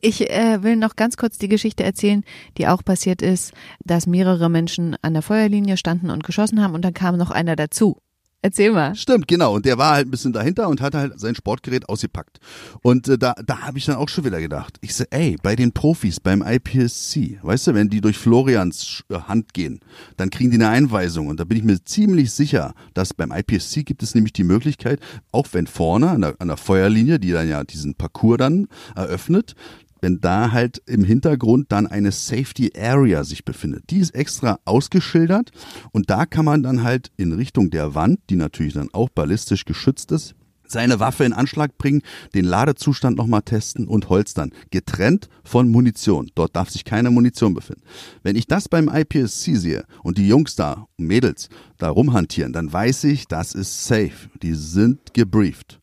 Ich 0.00 0.30
äh, 0.30 0.62
will 0.62 0.76
noch 0.76 0.96
ganz 0.96 1.16
kurz 1.16 1.38
die 1.38 1.48
Geschichte 1.48 1.82
erzählen, 1.82 2.22
die 2.56 2.68
auch 2.68 2.84
passiert 2.84 3.22
ist, 3.22 3.52
dass 3.84 4.06
mehrere 4.06 4.48
Menschen 4.50 4.96
an 5.02 5.14
der 5.14 5.22
Feuerlinie 5.22 5.76
standen 5.76 6.10
und 6.10 6.24
geschossen 6.24 6.62
haben 6.62 6.74
und 6.74 6.84
dann 6.84 6.94
kam 6.94 7.16
noch 7.16 7.30
einer 7.30 7.56
dazu. 7.56 7.96
Erzähl 8.40 8.70
mal. 8.70 8.94
Stimmt, 8.94 9.26
genau. 9.26 9.56
Und 9.56 9.66
der 9.66 9.78
war 9.78 9.94
halt 9.94 10.06
ein 10.06 10.12
bisschen 10.12 10.32
dahinter 10.32 10.68
und 10.68 10.80
hat 10.80 10.94
halt 10.94 11.18
sein 11.18 11.34
Sportgerät 11.34 11.88
ausgepackt. 11.88 12.38
Und 12.82 13.08
äh, 13.08 13.18
da, 13.18 13.34
da 13.44 13.62
habe 13.62 13.78
ich 13.78 13.86
dann 13.86 13.96
auch 13.96 14.08
schon 14.08 14.24
wieder 14.24 14.40
gedacht. 14.40 14.78
Ich 14.80 14.94
so, 14.94 15.02
ey, 15.10 15.36
bei 15.42 15.56
den 15.56 15.72
Profis, 15.72 16.20
beim 16.20 16.44
IPSC, 16.46 17.40
weißt 17.42 17.66
du, 17.66 17.74
wenn 17.74 17.88
die 17.88 18.00
durch 18.00 18.16
Florians 18.16 19.02
äh, 19.08 19.16
Hand 19.16 19.54
gehen, 19.54 19.80
dann 20.16 20.30
kriegen 20.30 20.52
die 20.52 20.56
eine 20.56 20.68
Einweisung. 20.68 21.26
Und 21.26 21.40
da 21.40 21.44
bin 21.44 21.58
ich 21.58 21.64
mir 21.64 21.84
ziemlich 21.84 22.30
sicher, 22.30 22.74
dass 22.94 23.12
beim 23.12 23.32
IPSC 23.32 23.82
gibt 23.82 24.04
es 24.04 24.14
nämlich 24.14 24.34
die 24.34 24.44
Möglichkeit, 24.44 25.00
auch 25.32 25.48
wenn 25.50 25.66
vorne 25.66 26.10
an 26.10 26.20
der, 26.20 26.36
an 26.38 26.46
der 26.46 26.56
Feuerlinie, 26.56 27.18
die 27.18 27.32
dann 27.32 27.48
ja 27.48 27.64
diesen 27.64 27.96
Parcours 27.96 28.38
dann 28.38 28.68
eröffnet, 28.94 29.56
wenn 30.00 30.20
da 30.20 30.52
halt 30.52 30.82
im 30.86 31.04
Hintergrund 31.04 31.72
dann 31.72 31.86
eine 31.86 32.12
Safety 32.12 32.72
Area 32.78 33.24
sich 33.24 33.44
befindet. 33.44 33.84
Die 33.90 33.98
ist 33.98 34.14
extra 34.14 34.58
ausgeschildert 34.64 35.50
und 35.92 36.10
da 36.10 36.26
kann 36.26 36.44
man 36.44 36.62
dann 36.62 36.82
halt 36.82 37.10
in 37.16 37.32
Richtung 37.32 37.70
der 37.70 37.94
Wand, 37.94 38.20
die 38.30 38.36
natürlich 38.36 38.74
dann 38.74 38.88
auch 38.92 39.08
ballistisch 39.08 39.64
geschützt 39.64 40.12
ist, 40.12 40.34
seine 40.70 41.00
Waffe 41.00 41.24
in 41.24 41.32
Anschlag 41.32 41.78
bringen, 41.78 42.02
den 42.34 42.44
Ladezustand 42.44 43.16
nochmal 43.16 43.42
testen 43.42 43.88
und 43.88 44.08
holstern. 44.08 44.52
Getrennt 44.70 45.28
von 45.42 45.68
Munition. 45.68 46.30
Dort 46.34 46.54
darf 46.54 46.70
sich 46.70 46.84
keine 46.84 47.10
Munition 47.10 47.54
befinden. 47.54 47.82
Wenn 48.22 48.36
ich 48.36 48.46
das 48.46 48.68
beim 48.68 48.88
IPSC 48.88 49.56
sehe 49.56 49.84
und 50.02 50.18
die 50.18 50.28
Jungs 50.28 50.56
da, 50.56 50.86
Mädels, 50.96 51.48
da 51.78 51.88
rumhantieren, 51.88 52.52
dann 52.52 52.72
weiß 52.72 53.04
ich, 53.04 53.26
das 53.26 53.54
ist 53.54 53.86
safe. 53.86 54.28
Die 54.42 54.54
sind 54.54 55.14
gebrieft. 55.14 55.80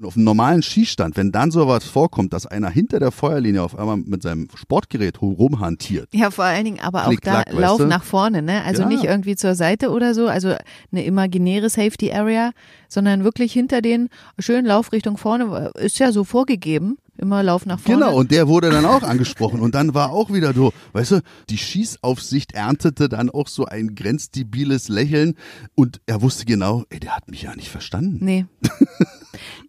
Auf 0.00 0.14
einem 0.14 0.24
normalen 0.26 0.62
Schießstand, 0.62 1.16
wenn 1.16 1.32
dann 1.32 1.50
sowas 1.50 1.84
vorkommt, 1.84 2.32
dass 2.32 2.46
einer 2.46 2.70
hinter 2.70 3.00
der 3.00 3.10
Feuerlinie 3.10 3.62
auf 3.64 3.76
einmal 3.76 3.96
mit 3.96 4.22
seinem 4.22 4.46
Sportgerät 4.54 5.20
rumhantiert, 5.20 6.08
Ja, 6.14 6.30
vor 6.30 6.44
allen 6.44 6.64
Dingen 6.64 6.78
aber 6.80 7.04
auch 7.04 7.08
Klick, 7.08 7.22
da 7.22 7.42
klack, 7.42 7.48
weißt 7.48 7.58
Lauf 7.60 7.78
du? 7.78 7.86
nach 7.86 8.04
vorne, 8.04 8.40
ne? 8.40 8.62
Also 8.64 8.82
Ja. 8.82 8.88
nicht 8.88 9.02
irgendwie 9.02 9.34
zur 9.34 9.56
Seite 9.56 9.90
oder 9.90 10.14
so, 10.14 10.28
also 10.28 10.54
eine 10.92 11.04
imaginäre 11.04 11.68
Safety 11.68 12.12
Area, 12.12 12.52
sondern 12.88 13.24
wirklich 13.24 13.52
hinter 13.52 13.82
den 13.82 14.08
schön 14.38 14.64
Lauf 14.64 14.92
Richtung 14.92 15.16
vorne, 15.16 15.72
ist 15.74 15.98
ja 15.98 16.12
so 16.12 16.22
vorgegeben, 16.22 16.98
immer 17.18 17.42
Lauf 17.42 17.66
nach 17.66 17.78
vorne. 17.80 18.04
Genau, 18.04 18.16
und 18.16 18.30
der 18.30 18.48
wurde 18.48 18.70
dann 18.70 18.86
auch 18.86 19.02
angesprochen. 19.02 19.60
Und 19.60 19.74
dann 19.74 19.94
war 19.94 20.10
auch 20.10 20.32
wieder 20.32 20.54
so, 20.54 20.72
weißt 20.92 21.10
du, 21.12 21.20
die 21.50 21.58
Schießaufsicht 21.58 22.52
erntete 22.52 23.08
dann 23.08 23.30
auch 23.30 23.48
so 23.48 23.66
ein 23.66 23.94
grenzdebiles 23.94 24.88
Lächeln. 24.88 25.34
Und 25.74 26.00
er 26.06 26.22
wusste 26.22 26.44
genau, 26.44 26.84
ey, 26.90 27.00
der 27.00 27.16
hat 27.16 27.28
mich 27.28 27.42
ja 27.42 27.54
nicht 27.54 27.68
verstanden. 27.68 28.18
Nee. 28.20 28.46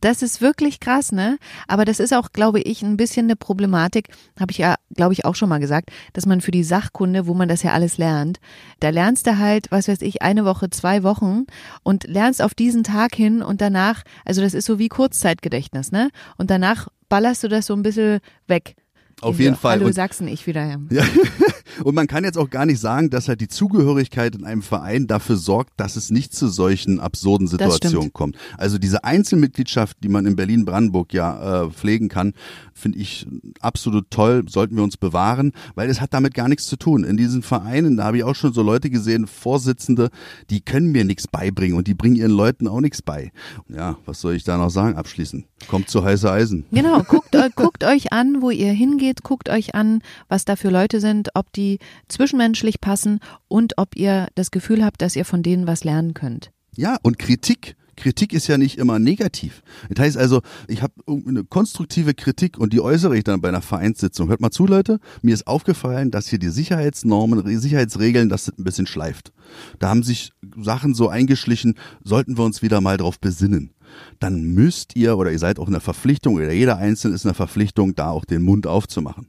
Das 0.01 0.21
ist 0.21 0.41
wirklich 0.41 0.79
krass, 0.79 1.12
ne? 1.12 1.38
Aber 1.67 1.85
das 1.85 1.99
ist 1.99 2.13
auch, 2.13 2.31
glaube 2.31 2.62
ich, 2.62 2.81
ein 2.81 2.97
bisschen 2.97 3.25
eine 3.25 3.35
Problematik, 3.35 4.07
habe 4.39 4.51
ich 4.51 4.57
ja, 4.57 4.75
glaube 4.95 5.13
ich, 5.13 5.25
auch 5.25 5.35
schon 5.35 5.49
mal 5.49 5.59
gesagt, 5.59 5.91
dass 6.13 6.25
man 6.25 6.41
für 6.41 6.51
die 6.51 6.63
Sachkunde, 6.63 7.27
wo 7.27 7.33
man 7.33 7.49
das 7.49 7.63
ja 7.63 7.73
alles 7.73 7.97
lernt, 7.97 8.39
da 8.79 8.89
lernst 8.89 9.27
du 9.27 9.38
halt, 9.38 9.71
was 9.71 9.88
weiß 9.88 10.01
ich, 10.01 10.21
eine 10.21 10.45
Woche, 10.45 10.69
zwei 10.69 11.03
Wochen 11.03 11.45
und 11.83 12.05
lernst 12.05 12.41
auf 12.41 12.53
diesen 12.53 12.83
Tag 12.83 13.15
hin 13.15 13.41
und 13.41 13.62
danach, 13.62 14.03
also 14.25 14.41
das 14.41 14.53
ist 14.53 14.65
so 14.65 14.79
wie 14.79 14.89
Kurzzeitgedächtnis, 14.89 15.91
ne? 15.91 16.09
Und 16.38 16.49
danach 16.49 16.88
ballerst 17.10 17.43
du 17.43 17.48
das 17.48 17.65
so 17.65 17.74
ein 17.74 17.82
bisschen 17.82 18.19
weg. 18.48 18.76
Auf 19.21 19.39
jeden 19.39 19.55
Fall. 19.55 19.77
Hallo 19.77 19.88
Und- 19.88 19.93
Sachsen, 19.93 20.27
ich 20.27 20.45
wieder. 20.47 20.65
Ja. 20.65 20.77
Ja. 20.91 21.03
Und 21.84 21.95
man 21.95 22.08
kann 22.08 22.25
jetzt 22.25 22.38
auch 22.38 22.49
gar 22.49 22.65
nicht 22.65 22.79
sagen, 22.79 23.10
dass 23.10 23.29
halt 23.29 23.39
die 23.39 23.47
Zugehörigkeit 23.47 24.36
in 24.36 24.43
einem 24.43 24.62
Verein 24.62 25.08
dafür 25.08 25.38
sorgt, 25.38 25.71
dass 25.77 25.95
es 25.95 26.10
nicht 26.10 26.34
zu 26.36 26.49
solchen 26.49 26.99
absurden 26.99 27.47
Situationen 27.47 28.12
kommt. 28.12 28.36
Also 28.58 28.77
diese 28.77 29.05
Einzelmitgliedschaft, 29.05 29.95
die 30.03 30.10
man 30.10 30.25
in 30.25 30.36
Berlin-Brandenburg 30.36 31.13
ja 31.13 31.63
äh, 31.63 31.69
pflegen 31.69 32.10
kann, 32.10 32.34
finde 32.73 32.97
ich 32.97 33.25
absolut 33.62 34.10
toll, 34.12 34.43
sollten 34.49 34.75
wir 34.75 34.84
uns 34.84 34.97
bewahren, 34.97 35.53
weil 35.75 35.89
es 35.89 36.01
hat 36.01 36.13
damit 36.13 36.34
gar 36.34 36.49
nichts 36.49 36.67
zu 36.67 36.75
tun. 36.75 37.05
In 37.05 37.15
diesen 37.15 37.43
Vereinen, 37.43 37.95
da 37.95 38.03
habe 38.05 38.17
ich 38.17 38.23
auch 38.25 38.36
schon 38.36 38.51
so 38.51 38.62
Leute 38.62 38.89
gesehen, 38.89 39.25
Vorsitzende, 39.25 40.10
die 40.49 40.60
können 40.60 40.91
mir 40.91 41.05
nichts 41.05 41.27
beibringen 41.27 41.77
und 41.77 41.88
die 41.88 41.93
bringen 41.93 42.17
ihren 42.17 42.32
Leuten 42.32 42.67
auch 42.67 42.82
nichts 42.82 43.01
bei. 43.01 43.32
Ja, 43.69 43.97
was 44.05 44.19
soll 44.19 44.34
ich 44.36 44.43
da 44.43 44.58
noch 44.58 44.69
sagen 44.69 44.97
abschließend? 44.97 45.45
Kommt 45.69 45.89
zu 45.89 46.03
heiße 46.03 46.29
Eisen. 46.29 46.65
Genau, 46.71 47.03
guckt, 47.03 47.36
eu- 47.36 47.49
guckt 47.55 47.86
euch 47.86 48.12
an, 48.12 48.41
wo 48.41 48.49
ihr 48.49 48.71
hingeht, 48.73 49.09
guckt 49.24 49.50
euch 49.50 49.76
an, 49.76 50.02
was 50.28 50.45
da 50.45 50.56
für 50.56 50.69
Leute 50.69 51.00
sind, 51.02 51.30
ob 51.34 51.52
die 51.54 51.80
zwischenmenschlich 52.08 52.82
passen 52.82 53.19
und 53.48 53.78
ob 53.78 53.95
ihr 53.95 54.28
das 54.36 54.52
Gefühl 54.52 54.84
habt, 54.84 55.02
dass 55.02 55.15
ihr 55.15 55.26
von 55.26 55.43
denen 55.43 55.67
was 55.67 55.84
lernen 55.84 56.13
könnt. 56.13 56.52
Ja, 56.76 56.98
und 57.02 57.19
Kritik. 57.19 57.76
Kritik 58.00 58.32
ist 58.32 58.48
ja 58.48 58.58
nicht 58.58 58.78
immer 58.78 58.98
negativ. 58.98 59.62
Das 59.89 60.06
heißt 60.06 60.17
also, 60.17 60.41
ich 60.67 60.82
habe 60.82 60.93
eine 61.08 61.43
konstruktive 61.43 62.13
Kritik 62.13 62.58
und 62.58 62.72
die 62.72 62.80
äußere 62.80 63.17
ich 63.17 63.26
dann 63.26 63.41
bei 63.41 63.50
einer 63.50 63.62
Vereinssitzung. 63.62 64.30
Hört 64.30 64.39
mal 64.39 64.52
zu, 64.52 64.65
Leute, 64.65 65.00
mir 65.22 65.34
ist 65.34 65.48
aufgefallen, 65.48 66.10
dass 66.10 66.30
hier 66.30 66.39
die 66.39 66.50
Sicherheitsnormen, 66.50 67.45
die 67.45 67.58
Sicherheitsregeln, 67.58 68.30
das 68.30 68.48
ein 68.48 68.63
bisschen 68.63 68.88
schleift. 68.88 69.34
Da 69.80 69.89
haben 69.89 70.04
sich 70.04 70.32
Sachen 70.58 70.93
so 70.93 71.10
eingeschlichen, 71.10 71.76
sollten 72.02 72.38
wir 72.38 72.45
uns 72.45 72.62
wieder 72.62 72.80
mal 72.80 72.95
drauf 72.95 73.19
besinnen 73.19 73.74
dann 74.19 74.41
müsst 74.43 74.95
ihr 74.95 75.17
oder 75.17 75.32
ihr 75.32 75.39
seid 75.39 75.60
auch 75.60 75.67
in 75.67 75.73
der 75.73 75.82
Verpflichtung 75.82 76.36
oder 76.36 76.52
jeder 76.52 76.78
Einzelne 76.78 77.15
ist 77.15 77.23
in 77.25 77.30
der 77.30 77.36
Verpflichtung, 77.36 77.95
da 77.95 78.10
auch 78.12 78.25
den 78.25 78.41
Mund 78.41 78.67
aufzumachen. 78.67 79.28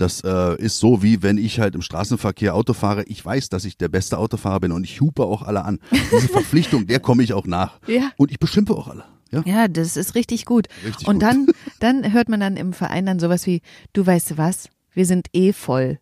Das 0.00 0.22
äh, 0.24 0.56
ist 0.56 0.78
so, 0.78 1.02
wie 1.02 1.22
wenn 1.22 1.36
ich 1.36 1.60
halt 1.60 1.74
im 1.74 1.82
Straßenverkehr 1.82 2.54
Auto 2.54 2.72
fahre. 2.72 3.04
Ich 3.04 3.22
weiß, 3.22 3.50
dass 3.50 3.66
ich 3.66 3.76
der 3.76 3.88
beste 3.88 4.16
Autofahrer 4.16 4.60
bin 4.60 4.72
und 4.72 4.84
ich 4.84 5.00
hupe 5.02 5.24
auch 5.24 5.42
alle 5.42 5.62
an. 5.62 5.78
Diese 5.90 6.28
Verpflichtung, 6.32 6.86
der 6.86 7.00
komme 7.00 7.22
ich 7.22 7.34
auch 7.34 7.46
nach. 7.46 7.78
Ja. 7.86 8.10
Und 8.16 8.30
ich 8.30 8.38
beschimpfe 8.38 8.74
auch 8.74 8.88
alle. 8.88 9.04
Ja, 9.30 9.42
Ja, 9.44 9.68
das 9.68 9.98
ist 9.98 10.14
richtig 10.14 10.46
gut. 10.46 10.68
Richtig 10.86 11.06
und 11.06 11.16
gut. 11.16 11.22
dann, 11.22 11.46
dann 11.80 12.12
hört 12.14 12.30
man 12.30 12.40
dann 12.40 12.56
im 12.56 12.72
Verein 12.72 13.04
dann 13.04 13.18
sowas 13.20 13.46
wie, 13.46 13.60
du 13.92 14.06
weißt 14.06 14.38
was, 14.38 14.70
wir 14.94 15.04
sind 15.04 15.28
eh 15.34 15.52
voll. 15.52 15.98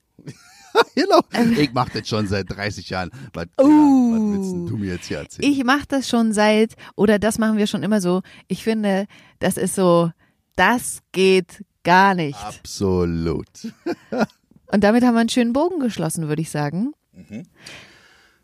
genau. 0.94 1.20
Ich 1.58 1.72
mache 1.72 1.98
das 1.98 2.08
schon 2.08 2.26
seit 2.26 2.50
30 2.50 2.88
Jahren. 2.90 3.10
Was, 3.32 3.46
Uh. 3.60 3.68
ja, 3.68 4.14
was 4.14 4.32
willst 4.32 4.70
du 4.72 4.76
mir 4.76 4.92
jetzt 4.94 5.06
hier 5.06 5.18
erzählen? 5.18 5.50
Ich 5.52 5.64
mache 5.64 5.86
das 5.88 6.08
schon 6.08 6.32
seit, 6.32 6.74
oder 6.96 7.18
das 7.18 7.38
machen 7.38 7.56
wir 7.56 7.66
schon 7.66 7.82
immer 7.82 8.00
so. 8.00 8.22
Ich 8.48 8.64
finde, 8.64 9.06
das 9.38 9.56
ist 9.56 9.74
so, 9.74 10.10
das 10.56 11.00
geht 11.12 11.64
gar 11.84 12.14
nicht. 12.14 12.38
Absolut. 12.42 13.46
Und 14.70 14.84
damit 14.84 15.02
haben 15.04 15.14
wir 15.14 15.20
einen 15.20 15.28
schönen 15.30 15.52
Bogen 15.54 15.80
geschlossen, 15.80 16.28
würde 16.28 16.42
ich 16.42 16.50
sagen. 16.50 16.92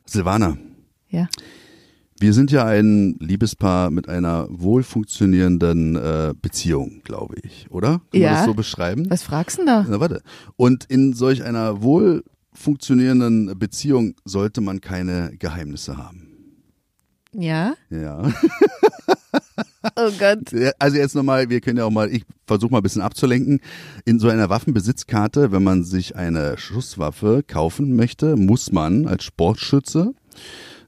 Silvana, 0.07 0.57
Ja. 1.09 1.29
Wir 2.21 2.33
sind 2.33 2.51
ja 2.51 2.65
ein 2.65 3.17
Liebespaar 3.21 3.91
mit 3.91 4.09
einer 4.09 4.47
wohl 4.51 4.83
funktionierenden 4.83 5.97
äh, 5.97 6.35
Beziehung, 6.41 7.03
glaube 7.05 7.37
ich, 7.43 7.67
oder? 7.71 8.01
Kann 8.13 8.21
Ja. 8.21 8.29
man 8.31 8.37
das 8.39 8.47
so 8.47 8.55
beschreiben? 8.55 9.11
Was 9.11 9.23
fragst 9.23 9.57
du 9.59 9.63
denn 9.63 9.67
da? 9.67 9.87
Na 9.89 10.01
warte. 10.01 10.23
Und 10.57 10.85
in 10.85 11.13
solch 11.13 11.43
einer 11.45 11.83
wohl 11.83 12.23
funktionierenden 12.53 13.59
Beziehung 13.59 14.15
sollte 14.25 14.61
man 14.61 14.81
keine 14.81 15.33
Geheimnisse 15.39 15.97
haben. 15.97 16.29
Ja? 17.33 17.75
Ja. 17.91 18.31
Oh 19.97 20.11
Gott. 20.19 20.51
Also 20.79 20.97
jetzt 20.97 21.15
nochmal, 21.15 21.51
wir 21.51 21.61
können 21.61 21.77
ja 21.77 21.85
auch 21.85 21.91
mal, 21.91 22.11
ich 22.11 22.25
versuche 22.47 22.73
mal 22.73 22.79
ein 22.79 22.83
bisschen 22.83 23.03
abzulenken. 23.03 23.61
In 24.07 24.19
so 24.19 24.29
einer 24.29 24.49
Waffenbesitzkarte, 24.49 25.53
wenn 25.53 25.63
man 25.63 25.85
sich 25.85 26.17
eine 26.17 26.57
Schusswaffe 26.57 27.43
kaufen 27.47 27.95
möchte, 27.95 28.37
muss 28.37 28.73
man 28.73 29.07
als 29.07 29.25
Sportschütze 29.25 30.15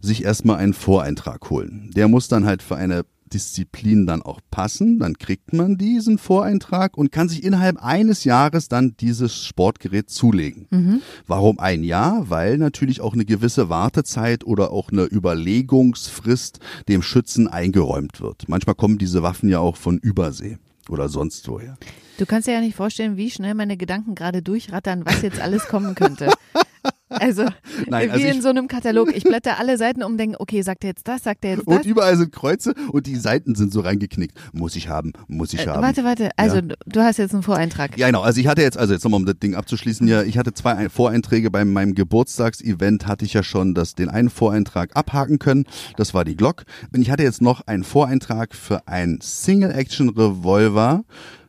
sich 0.01 0.25
erstmal 0.25 0.59
einen 0.59 0.75
Voreintrag 0.75 1.51
holen. 1.51 1.91
Der 1.95 2.09
muss 2.09 2.29
dann 2.29 2.47
halt 2.47 2.63
für 2.63 2.77
eine 2.77 3.05
Disziplin 3.33 4.07
dann 4.07 4.23
auch 4.23 4.41
passen. 4.51 4.99
Dann 4.99 5.19
kriegt 5.19 5.53
man 5.53 5.77
diesen 5.77 6.19
Voreintrag 6.19 6.97
und 6.97 7.13
kann 7.13 7.29
sich 7.29 7.45
innerhalb 7.45 7.83
eines 7.83 8.25
Jahres 8.25 8.69
dann 8.69 8.97
dieses 9.01 9.45
Sportgerät 9.45 10.11
zulegen. 10.11 11.01
Warum 11.27 11.59
ein 11.59 11.83
Jahr? 11.85 12.31
Weil 12.31 12.59
natürlich 12.59 13.01
auch 13.01 13.15
eine 13.15 13.25
gewisse 13.25 13.69
Wartezeit 13.69 14.45
oder 14.45 14.71
auch 14.71 14.91
eine 14.91 15.05
Überlegungsfrist 15.05 16.61
dem 16.89 17.03
Schützen 17.03 17.49
eingeräumt 17.49 18.21
wird. 18.21 18.49
Manchmal 18.49 18.75
kommen 18.75 18.99
diese 18.99 19.23
Waffen 19.23 19.49
ja 19.49 19.59
auch 19.59 19.77
von 19.77 19.99
Übersee 19.99 20.59
oder 20.89 21.09
sonst 21.09 21.49
woher. 21.49 21.77
Du 22.19 22.25
kannst 22.25 22.49
dir 22.49 22.53
ja 22.55 22.61
nicht 22.61 22.77
vorstellen, 22.77 23.17
wie 23.17 23.31
schnell 23.31 23.55
meine 23.55 23.77
Gedanken 23.77 24.15
gerade 24.15 24.41
durchrattern, 24.41 25.05
was 25.05 25.21
jetzt 25.23 25.41
alles 25.41 25.67
kommen 25.67 25.95
könnte. 25.95 26.31
Also, 27.09 27.45
Nein, 27.89 28.09
wie 28.09 28.13
also 28.13 28.27
in 28.27 28.43
so 28.43 28.49
einem 28.49 28.67
Katalog. 28.69 29.15
Ich 29.15 29.23
blätter 29.25 29.59
alle 29.59 29.79
Seiten 29.79 30.03
um, 30.03 30.17
denke, 30.19 30.41
okay, 30.41 30.63
sagt 30.63 30.83
er 30.85 30.91
jetzt 30.91 31.07
das, 31.07 31.23
sagt 31.23 31.45
er 31.45 31.53
jetzt 31.57 31.69
das? 31.69 31.77
Und 31.79 31.87
überall 31.87 32.17
sind 32.17 32.33
Kreuze 32.33 32.75
und 32.91 33.07
die 33.07 33.15
Seiten 33.17 33.55
sind 33.55 33.73
so 33.73 33.81
reingeknickt. 33.81 34.37
Muss 34.53 34.75
ich 34.77 34.89
haben, 34.89 35.13
muss 35.29 35.53
ich 35.53 35.61
Äh, 35.61 35.69
haben. 35.69 35.83
warte, 35.83 36.03
warte. 36.05 36.31
Also, 36.37 36.57
Ja. 36.57 36.63
du- 36.85 37.01
hast 37.01 37.19
jetzt 37.19 37.33
einen 37.35 37.43
Voreintrag. 37.45 37.97
Ja, 37.97 38.07
genau. 38.09 38.23
Also 38.23 38.41
ich 38.41 38.49
hatte 38.49 38.63
jetzt, 38.63 38.77
also 38.77 38.93
jetzt 38.93 39.05
nochmal, 39.05 39.21
um 39.21 39.27
das 39.27 39.39
Ding 39.39 39.55
abzuschließen, 39.55 40.09
ja, 40.09 40.23
ich 40.25 40.37
hatte 40.39 40.53
zwei 40.53 40.73
Ein- 40.75 40.91
Voreinträge 40.91 41.51
bei 41.51 41.65
meinem 41.65 41.95
Geburtstagsevent, 41.95 43.07
hatte 43.07 43.25
ich 43.25 43.33
ja 43.35 43.43
schon 43.45 43.75
das, 43.75 43.95
den 43.95 44.09
einen 44.09 44.29
Voreintrag 44.31 44.91
abhaken 44.97 45.39
können. 45.39 45.65
Das 45.97 46.13
war 46.15 46.25
die 46.25 46.37
Glock. 46.37 46.65
Und 46.93 47.01
ich 47.03 47.11
hatte 47.11 47.23
jetzt 47.23 47.41
noch 47.41 47.61
einen 47.69 47.85
Voreintrag 47.85 48.55
für 48.55 48.89
ein 48.89 49.19
Single-Action-Revolver. 49.23 51.05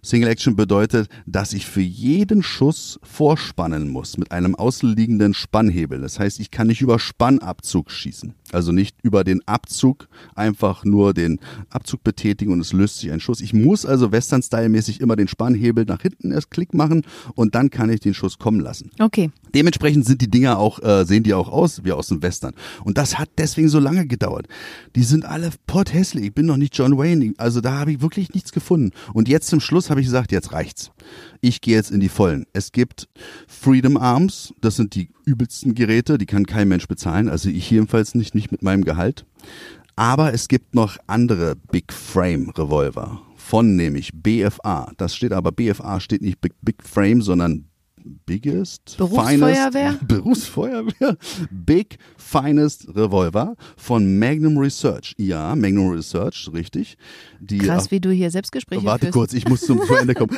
Single 0.07 0.29
Action 0.29 0.55
bedeutet, 0.55 1.09
dass 1.25 1.51
ich 1.51 1.65
für 1.65 1.81
jeden 1.81 2.41
Schuss 2.41 2.97
vorspannen 3.03 3.89
muss 3.89 4.17
mit 4.17 4.31
einem 4.31 4.55
außenliegenden 4.55 5.33
Spannhebel. 5.33 5.99
Das 5.99 6.17
heißt, 6.17 6.39
ich 6.39 6.49
kann 6.49 6.67
nicht 6.67 6.79
über 6.79 6.97
Spannabzug 6.97 7.91
schießen. 7.91 8.33
Also 8.53 8.71
nicht 8.71 8.97
über 9.03 9.23
den 9.23 9.45
Abzug 9.47 10.07
einfach 10.35 10.85
nur 10.85 11.13
den 11.13 11.39
Abzug 11.69 12.03
betätigen 12.03 12.51
und 12.51 12.59
es 12.59 12.73
löst 12.73 12.99
sich 12.99 13.11
ein 13.11 13.19
Schuss. 13.19 13.41
Ich 13.41 13.53
muss 13.53 13.85
also 13.85 14.11
Western-Style-mäßig 14.11 15.01
immer 15.01 15.15
den 15.15 15.27
Spannhebel 15.27 15.85
nach 15.85 16.01
hinten 16.01 16.31
erst 16.31 16.51
Klick 16.51 16.73
machen 16.73 17.03
und 17.35 17.55
dann 17.55 17.69
kann 17.69 17.89
ich 17.89 17.99
den 17.99 18.13
Schuss 18.13 18.37
kommen 18.37 18.59
lassen. 18.59 18.91
Okay. 18.99 19.31
Dementsprechend 19.53 20.05
sind 20.05 20.21
die 20.21 20.29
Dinger 20.29 20.59
auch, 20.59 20.81
äh, 20.81 21.05
sehen 21.05 21.23
die 21.23 21.33
auch 21.33 21.49
aus 21.49 21.83
wie 21.83 21.91
aus 21.91 22.07
dem 22.07 22.21
Western. 22.21 22.53
Und 22.83 22.97
das 22.97 23.17
hat 23.17 23.29
deswegen 23.37 23.69
so 23.69 23.79
lange 23.79 24.07
gedauert. 24.07 24.47
Die 24.95 25.03
sind 25.03 25.25
alle 25.25 25.51
potthässlich. 25.65 26.25
Ich 26.25 26.33
bin 26.33 26.45
noch 26.45 26.57
nicht 26.57 26.77
John 26.77 26.97
Wayne. 26.97 27.33
Also 27.37 27.61
da 27.61 27.79
habe 27.79 27.91
ich 27.91 28.01
wirklich 28.01 28.33
nichts 28.33 28.51
gefunden. 28.51 28.91
Und 29.13 29.27
jetzt 29.27 29.47
zum 29.47 29.59
Schluss 29.59 29.89
habe 29.89 30.01
ich 30.01 30.07
gesagt, 30.07 30.31
jetzt 30.31 30.53
reicht's. 30.53 30.91
Ich 31.41 31.61
gehe 31.61 31.75
jetzt 31.75 31.91
in 31.91 31.99
die 31.99 32.09
Vollen. 32.09 32.45
Es 32.53 32.71
gibt 32.71 33.07
Freedom 33.47 33.97
Arms. 33.97 34.53
Das 34.61 34.75
sind 34.75 34.95
die 34.95 35.09
übelsten 35.27 35.75
Geräte. 35.75 36.17
Die 36.17 36.25
kann 36.25 36.45
kein 36.45 36.69
Mensch 36.69 36.87
bezahlen. 36.87 37.29
Also 37.29 37.49
ich 37.49 37.69
jedenfalls 37.69 38.15
nicht, 38.15 38.33
nicht 38.33 38.51
mit 38.51 38.63
meinem 38.63 38.83
Gehalt. 38.83 39.25
Aber 39.95 40.33
es 40.33 40.47
gibt 40.47 40.73
noch 40.73 40.97
andere 41.07 41.55
Big 41.55 41.91
Frame 41.91 42.49
Revolver. 42.49 43.21
Von 43.35 43.75
nämlich 43.75 44.11
BFA. 44.13 44.91
Das 44.97 45.15
steht 45.15 45.33
aber, 45.33 45.51
BFA 45.51 45.99
steht 45.99 46.21
nicht 46.21 46.41
Big, 46.41 46.53
Big 46.61 46.83
Frame, 46.83 47.21
sondern 47.21 47.65
Biggest, 48.25 48.95
Berufsfeuerwehr? 48.97 49.71
Finest, 49.71 50.07
Berufsfeuerwehr, 50.07 51.17
Big 51.51 51.97
Finest 52.17 52.87
Revolver 52.95 53.55
von 53.75 54.17
Magnum 54.19 54.57
Research. 54.57 55.13
Ja, 55.17 55.55
Magnum 55.55 55.89
Research, 55.91 56.49
richtig. 56.53 56.97
Die, 57.39 57.57
Krass, 57.59 57.85
ach, 57.87 57.91
wie 57.91 57.99
du 57.99 58.11
hier 58.11 58.31
Selbstgespräche 58.31 58.83
Warte 58.83 59.05
führst. 59.07 59.13
kurz, 59.13 59.33
ich 59.33 59.47
muss 59.47 59.61
zum 59.61 59.81
zu 59.81 59.93
Ende 59.95 60.13
kommen. 60.13 60.35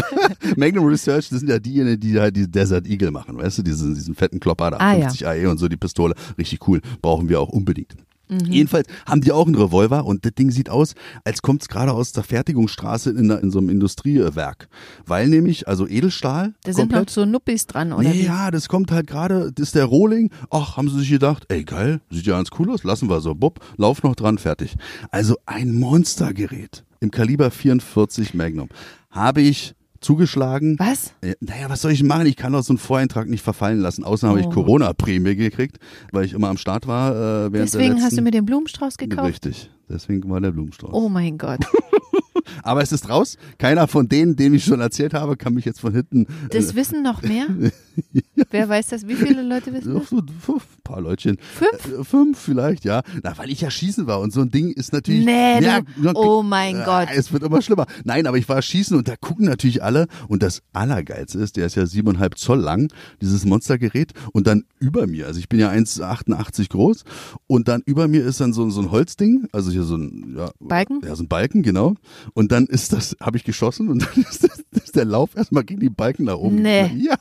Magnum 0.56 0.86
Research, 0.86 1.28
das 1.28 1.40
sind 1.40 1.48
ja 1.48 1.58
diejenigen, 1.58 2.00
die 2.00 2.18
halt 2.18 2.36
die 2.36 2.50
Desert 2.50 2.86
Eagle 2.86 3.10
machen, 3.10 3.36
weißt 3.36 3.58
du, 3.58 3.62
diesen, 3.62 3.94
diesen 3.94 4.14
fetten 4.14 4.40
Klopper 4.40 4.70
da, 4.72 4.76
Ah, 4.78 4.92
ja. 4.94 5.00
50 5.08 5.26
AE 5.26 5.46
und 5.50 5.58
so, 5.58 5.68
die 5.68 5.76
Pistole, 5.76 6.14
richtig 6.36 6.66
cool, 6.68 6.80
brauchen 7.02 7.28
wir 7.28 7.40
auch 7.40 7.48
unbedingt. 7.50 7.94
Mhm. 8.28 8.52
Jedenfalls 8.52 8.86
haben 9.06 9.20
die 9.20 9.32
auch 9.32 9.46
einen 9.46 9.54
Revolver 9.54 10.04
und 10.04 10.24
das 10.24 10.32
Ding 10.34 10.50
sieht 10.50 10.70
aus, 10.70 10.94
als 11.24 11.42
kommt 11.42 11.62
es 11.62 11.68
gerade 11.68 11.92
aus 11.92 12.12
der 12.12 12.22
Fertigungsstraße 12.24 13.10
in, 13.10 13.30
in 13.30 13.50
so 13.50 13.58
einem 13.58 13.68
Industriewerk. 13.68 14.68
Weil 15.06 15.28
nämlich, 15.28 15.68
also 15.68 15.86
Edelstahl. 15.86 16.54
Da 16.64 16.72
sind 16.72 16.82
komplett, 16.90 17.08
noch 17.08 17.12
so 17.12 17.24
Nuppis 17.24 17.66
dran, 17.66 17.92
oder 17.92 18.08
Nee, 18.08 18.20
wie? 18.20 18.24
ja, 18.24 18.50
das 18.50 18.68
kommt 18.68 18.90
halt 18.92 19.06
gerade, 19.06 19.52
das 19.52 19.68
ist 19.68 19.74
der 19.74 19.84
Rohling. 19.86 20.30
Ach, 20.50 20.76
haben 20.76 20.88
sie 20.88 20.98
sich 20.98 21.10
gedacht, 21.10 21.44
ey 21.48 21.64
geil, 21.64 22.00
sieht 22.10 22.26
ja 22.26 22.36
ganz 22.36 22.50
cool 22.58 22.70
aus, 22.70 22.84
lassen 22.84 23.08
wir 23.08 23.20
so, 23.20 23.34
bupp, 23.34 23.60
lauf 23.76 24.02
noch 24.02 24.14
dran, 24.14 24.38
fertig. 24.38 24.76
Also 25.10 25.36
ein 25.46 25.72
Monstergerät 25.74 26.84
im 27.00 27.10
Kaliber 27.10 27.50
44 27.50 28.34
Magnum. 28.34 28.68
Habe 29.10 29.40
ich 29.40 29.74
zugeschlagen. 30.00 30.76
Was? 30.78 31.12
Äh, 31.22 31.34
Naja, 31.40 31.68
was 31.68 31.82
soll 31.82 31.92
ich 31.92 32.02
machen? 32.02 32.26
Ich 32.26 32.36
kann 32.36 32.52
doch 32.52 32.62
so 32.62 32.72
einen 32.72 32.78
Voreintrag 32.78 33.28
nicht 33.28 33.42
verfallen 33.42 33.80
lassen. 33.80 34.04
Außerdem 34.04 34.36
habe 34.36 34.46
Oh. 34.46 34.48
ich 34.48 34.54
Corona-Prämie 34.54 35.34
gekriegt, 35.36 35.78
weil 36.12 36.24
ich 36.24 36.32
immer 36.32 36.48
am 36.48 36.56
Start 36.56 36.86
war. 36.86 37.12
Äh, 37.12 37.14
während 37.16 37.54
der 37.54 37.60
Deswegen 37.62 37.88
letzten, 37.94 38.02
hast 38.04 38.16
du 38.18 38.22
mir 38.22 38.30
den 38.30 38.44
Blumenstrauß 38.46 38.96
gekauft? 38.98 39.28
Richtig, 39.28 39.70
deswegen 39.88 40.28
war 40.30 40.40
der 40.40 40.52
Blumenstrauß. 40.52 40.90
Oh 40.92 41.08
mein 41.08 41.38
Gott. 41.38 41.60
Aber 42.62 42.82
es 42.82 42.92
ist 42.92 43.08
raus. 43.08 43.36
Keiner 43.58 43.88
von 43.88 44.08
denen, 44.08 44.36
denen 44.36 44.54
ich 44.54 44.64
schon 44.64 44.80
erzählt 44.80 45.14
habe, 45.14 45.36
kann 45.36 45.54
mich 45.54 45.64
jetzt 45.64 45.80
von 45.80 45.92
hinten. 45.92 46.26
Das 46.50 46.74
wissen 46.74 47.02
noch 47.02 47.22
mehr? 47.22 47.46
Wer 48.50 48.68
weiß 48.68 48.88
das? 48.88 49.06
Wie 49.08 49.14
viele 49.14 49.42
Leute 49.42 49.72
wissen 49.72 49.94
das? 49.94 50.08
so 50.08 50.22
fünf, 50.40 50.64
paar 50.84 51.00
Leutchen. 51.00 51.38
Fünf? 51.38 52.00
Äh, 52.00 52.04
fünf 52.04 52.38
vielleicht, 52.38 52.84
ja. 52.84 53.02
Na, 53.22 53.36
weil 53.36 53.50
ich 53.50 53.60
ja 53.60 53.70
schießen 53.70 54.06
war 54.06 54.20
und 54.20 54.32
so 54.32 54.40
ein 54.40 54.50
Ding 54.50 54.70
ist 54.72 54.92
natürlich. 54.92 55.24
Nee, 55.24 55.60
ja, 55.60 55.80
du, 55.96 56.12
oh 56.14 56.42
mein 56.42 56.80
äh, 56.80 56.84
Gott. 56.84 57.08
Es 57.14 57.32
wird 57.32 57.42
immer 57.42 57.62
schlimmer. 57.62 57.86
Nein, 58.04 58.26
aber 58.26 58.38
ich 58.38 58.48
war 58.48 58.60
schießen 58.60 58.96
und 58.96 59.08
da 59.08 59.16
gucken 59.16 59.46
natürlich 59.46 59.82
alle. 59.82 60.06
Und 60.28 60.42
das 60.42 60.62
Allergeilste 60.72 61.38
ist, 61.38 61.56
der 61.56 61.66
ist 61.66 61.74
ja 61.74 61.86
siebeneinhalb 61.86 62.38
Zoll 62.38 62.60
lang, 62.60 62.92
dieses 63.20 63.44
Monstergerät. 63.44 64.12
Und 64.32 64.46
dann 64.46 64.64
über 64.78 65.06
mir, 65.06 65.26
also 65.26 65.40
ich 65.40 65.48
bin 65.48 65.58
ja 65.60 65.70
1,88 65.70 66.68
groß. 66.70 67.04
Und 67.46 67.68
dann 67.68 67.82
über 67.84 68.08
mir 68.08 68.24
ist 68.24 68.40
dann 68.40 68.52
so, 68.52 68.70
so 68.70 68.80
ein 68.80 68.90
Holzding, 68.90 69.48
also 69.52 69.70
hier 69.70 69.82
so 69.82 69.96
ein, 69.96 70.34
ja, 70.36 70.50
Balken? 70.60 71.00
ja, 71.04 71.14
so 71.14 71.24
ein 71.24 71.28
Balken, 71.28 71.62
genau. 71.62 71.94
Und 72.34 72.52
dann 72.52 72.66
ist 72.66 72.92
das, 72.92 73.16
habe 73.20 73.36
ich 73.36 73.44
geschossen 73.44 73.88
und 73.88 74.02
dann 74.14 74.24
ist, 74.24 74.44
das, 74.44 74.82
ist 74.82 74.96
der 74.96 75.04
Lauf 75.04 75.36
erstmal 75.36 75.64
gegen 75.64 75.80
die 75.80 75.90
Balken 75.90 76.24
nach 76.24 76.36
oben. 76.36 76.62
Nee. 76.62 76.90
Ja. 77.08 77.16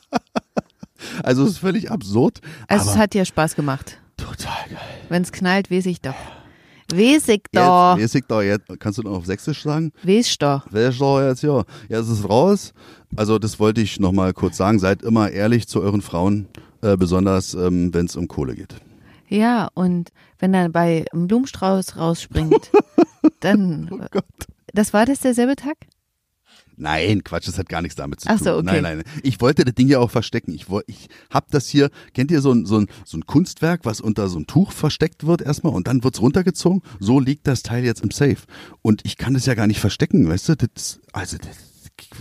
Also 1.22 1.44
es 1.44 1.52
ist 1.52 1.58
völlig 1.60 1.92
absurd. 1.92 2.42
Also 2.68 2.90
es 2.90 2.98
hat 2.98 3.14
dir 3.14 3.24
Spaß 3.24 3.56
gemacht. 3.56 4.00
total 4.18 4.68
geil. 4.70 4.80
Wenn 5.10 5.22
es 5.22 5.32
knallt, 5.32 5.70
weiß 5.70 5.86
ich 5.86 6.02
doch. 6.02 6.16
Doch. 6.90 7.92
Jetzt, 7.98 8.02
mäßig 8.02 8.24
da 8.28 8.42
jetzt, 8.42 8.66
kannst 8.80 8.98
du 8.98 9.04
noch 9.04 9.18
auf 9.18 9.26
Sächsisch 9.26 9.62
sagen? 9.62 9.92
Weiß 10.04 10.38
doch. 10.40 10.66
Wer 10.72 10.90
ist 10.90 11.00
da 11.02 11.28
jetzt, 11.28 11.44
ja. 11.44 11.64
Ja, 11.90 12.00
es 12.00 12.10
ist 12.10 12.28
raus. 12.28 12.74
Also 13.16 13.38
das 13.40 13.60
wollte 13.60 13.82
ich 13.82 14.00
nochmal 14.00 14.34
kurz 14.34 14.58
sagen. 14.58 14.80
Seid 14.80 15.04
immer 15.04 15.30
ehrlich 15.30 15.68
zu 15.68 15.82
euren 15.82 16.02
Frauen, 16.02 16.48
äh, 16.82 16.96
besonders 16.98 17.54
ähm, 17.54 17.94
wenn 17.94 18.06
es 18.06 18.16
um 18.16 18.28
Kohle 18.28 18.56
geht. 18.56 18.76
Ja, 19.28 19.70
und 19.74 20.12
wenn 20.40 20.54
er 20.54 20.70
bei 20.70 21.06
einem 21.12 21.28
Blumenstrauß 21.28 21.98
rausspringt, 21.98 22.72
dann, 23.42 23.90
Oh 23.92 23.98
Gott. 24.10 24.24
Das 24.74 24.94
war 24.94 25.06
das 25.06 25.20
derselbe 25.20 25.56
Tag? 25.56 25.78
Nein, 26.80 27.24
Quatsch, 27.24 27.48
das 27.48 27.58
hat 27.58 27.70
gar 27.70 27.82
nichts 27.82 27.96
damit 27.96 28.22
zu 28.22 28.30
Ach 28.30 28.38
tun. 28.38 28.44
so, 28.44 28.54
okay. 28.58 28.82
Nein, 28.82 28.84
nein. 28.84 29.04
Ich 29.24 29.42
wollte 29.42 29.66
das 29.66 29.74
Ding 29.74 29.88
ja 29.88 29.98
auch 29.98 30.12
verstecken. 30.12 30.54
Ich, 30.54 30.68
ich 30.86 31.10
hab 31.32 31.50
das 31.50 31.68
hier, 31.68 31.90
kennt 32.14 32.30
ihr 32.30 32.40
so 32.40 32.52
ein, 32.52 32.68
so, 32.68 32.78
ein, 32.80 32.88
so 33.04 33.18
ein 33.18 33.26
Kunstwerk, 33.26 33.84
was 33.84 34.00
unter 34.00 34.30
so 34.30 34.38
ein 34.38 34.46
Tuch 34.46 34.72
versteckt 34.72 35.26
wird 35.26 35.42
erstmal 35.42 35.74
und 35.74 35.88
dann 35.88 36.04
wird's 36.04 36.22
runtergezogen? 36.22 36.84
So 37.00 37.20
liegt 37.20 37.48
das 37.48 37.64
Teil 37.64 37.84
jetzt 37.84 38.02
im 38.04 38.12
Safe. 38.12 38.38
Und 38.84 39.04
ich 39.06 39.18
kann 39.18 39.34
das 39.34 39.48
ja 39.48 39.56
gar 39.56 39.66
nicht 39.66 39.80
verstecken, 39.80 40.30
weißt 40.30 40.50
du? 40.50 40.56
Das, 40.56 41.00
also, 41.14 41.38
das, 41.38 41.58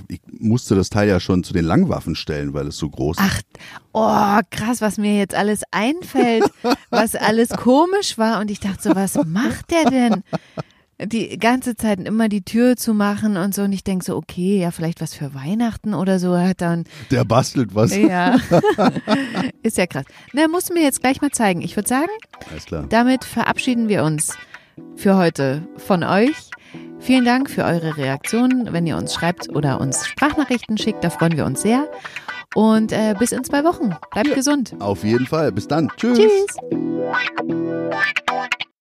ich 0.09 0.23
musste 0.27 0.75
das 0.75 0.89
Teil 0.89 1.07
ja 1.07 1.21
schon 1.21 1.45
zu 1.45 1.53
den 1.53 1.67
Langwaffen 1.67 2.15
stellen, 2.15 2.55
weil 2.55 2.69
es 2.69 2.79
so 2.79 2.89
groß 2.89 3.19
ist. 3.19 3.25
Ach, 3.27 3.43
oh, 3.93 4.41
krass, 4.51 4.81
was 4.81 4.97
mir 4.97 5.19
jetzt 5.19 5.35
alles 5.35 5.65
einfällt, 5.71 6.51
was 6.91 7.15
alles 7.15 7.51
komisch 7.51 8.17
war. 8.17 8.41
Und 8.41 8.51
ich 8.51 8.61
dachte 8.61 8.83
so, 8.83 8.95
was 8.95 9.17
macht 9.27 9.71
der 9.71 9.85
denn? 9.91 10.23
Die 11.03 11.39
ganze 11.39 11.77
Zeit 11.77 12.01
immer 12.01 12.29
die 12.31 12.43
Tür 12.43 12.77
zu 12.77 12.95
machen 12.95 13.37
und 13.37 13.55
so. 13.55 13.63
Und 13.63 13.73
ich 13.73 13.85
denke 13.85 14.05
so, 14.05 14.17
okay, 14.17 14.59
ja, 14.61 14.71
vielleicht 14.71 15.03
was 15.03 15.13
für 15.15 15.35
Weihnachten 15.35 15.93
oder 15.93 16.19
so. 16.19 16.37
Hat 16.39 16.63
dann, 16.63 16.85
Der 17.11 17.25
bastelt 17.25 17.75
was. 17.75 17.95
ja, 17.95 18.37
ist 19.63 19.77
ja 19.77 19.87
krass. 19.87 20.05
Na, 20.33 20.49
musst 20.49 20.71
du 20.71 20.75
mir 20.75 20.83
jetzt 20.83 21.03
gleich 21.03 21.21
mal 21.21 21.31
zeigen. 21.31 21.61
Ich 21.61 21.77
würde 21.77 21.89
sagen, 21.89 22.09
Alles 22.51 22.65
klar. 22.65 22.87
damit 22.89 23.25
verabschieden 23.25 23.89
wir 23.89 24.05
uns 24.05 24.39
für 24.97 25.17
heute 25.17 25.69
von 25.77 26.03
euch. 26.03 26.35
Vielen 26.99 27.27
Dank 27.27 27.51
für 27.51 27.65
eure 27.65 27.99
Reaktionen. 27.99 28.73
Wenn 28.73 28.87
ihr 28.87 28.97
uns 28.97 29.13
schreibt 29.13 29.51
oder 29.55 29.81
uns 29.83 30.07
Sprachnachrichten 30.07 30.79
schickt, 30.79 31.05
da 31.05 31.11
freuen 31.11 31.37
wir 31.37 31.45
uns 31.45 31.61
sehr. 31.61 31.91
Und 32.55 32.93
äh, 32.93 33.15
bis 33.19 33.33
in 33.33 33.45
zwei 33.45 33.65
Wochen. 33.65 33.95
Bleibt 34.13 34.35
gesund. 34.35 34.75
Auf 34.79 35.05
jeden 35.05 35.27
Fall. 35.27 35.53
Bis 35.53 35.69
dann. 35.69 35.91
Tschüss. 35.99 36.19
Tschüss. 36.19 36.57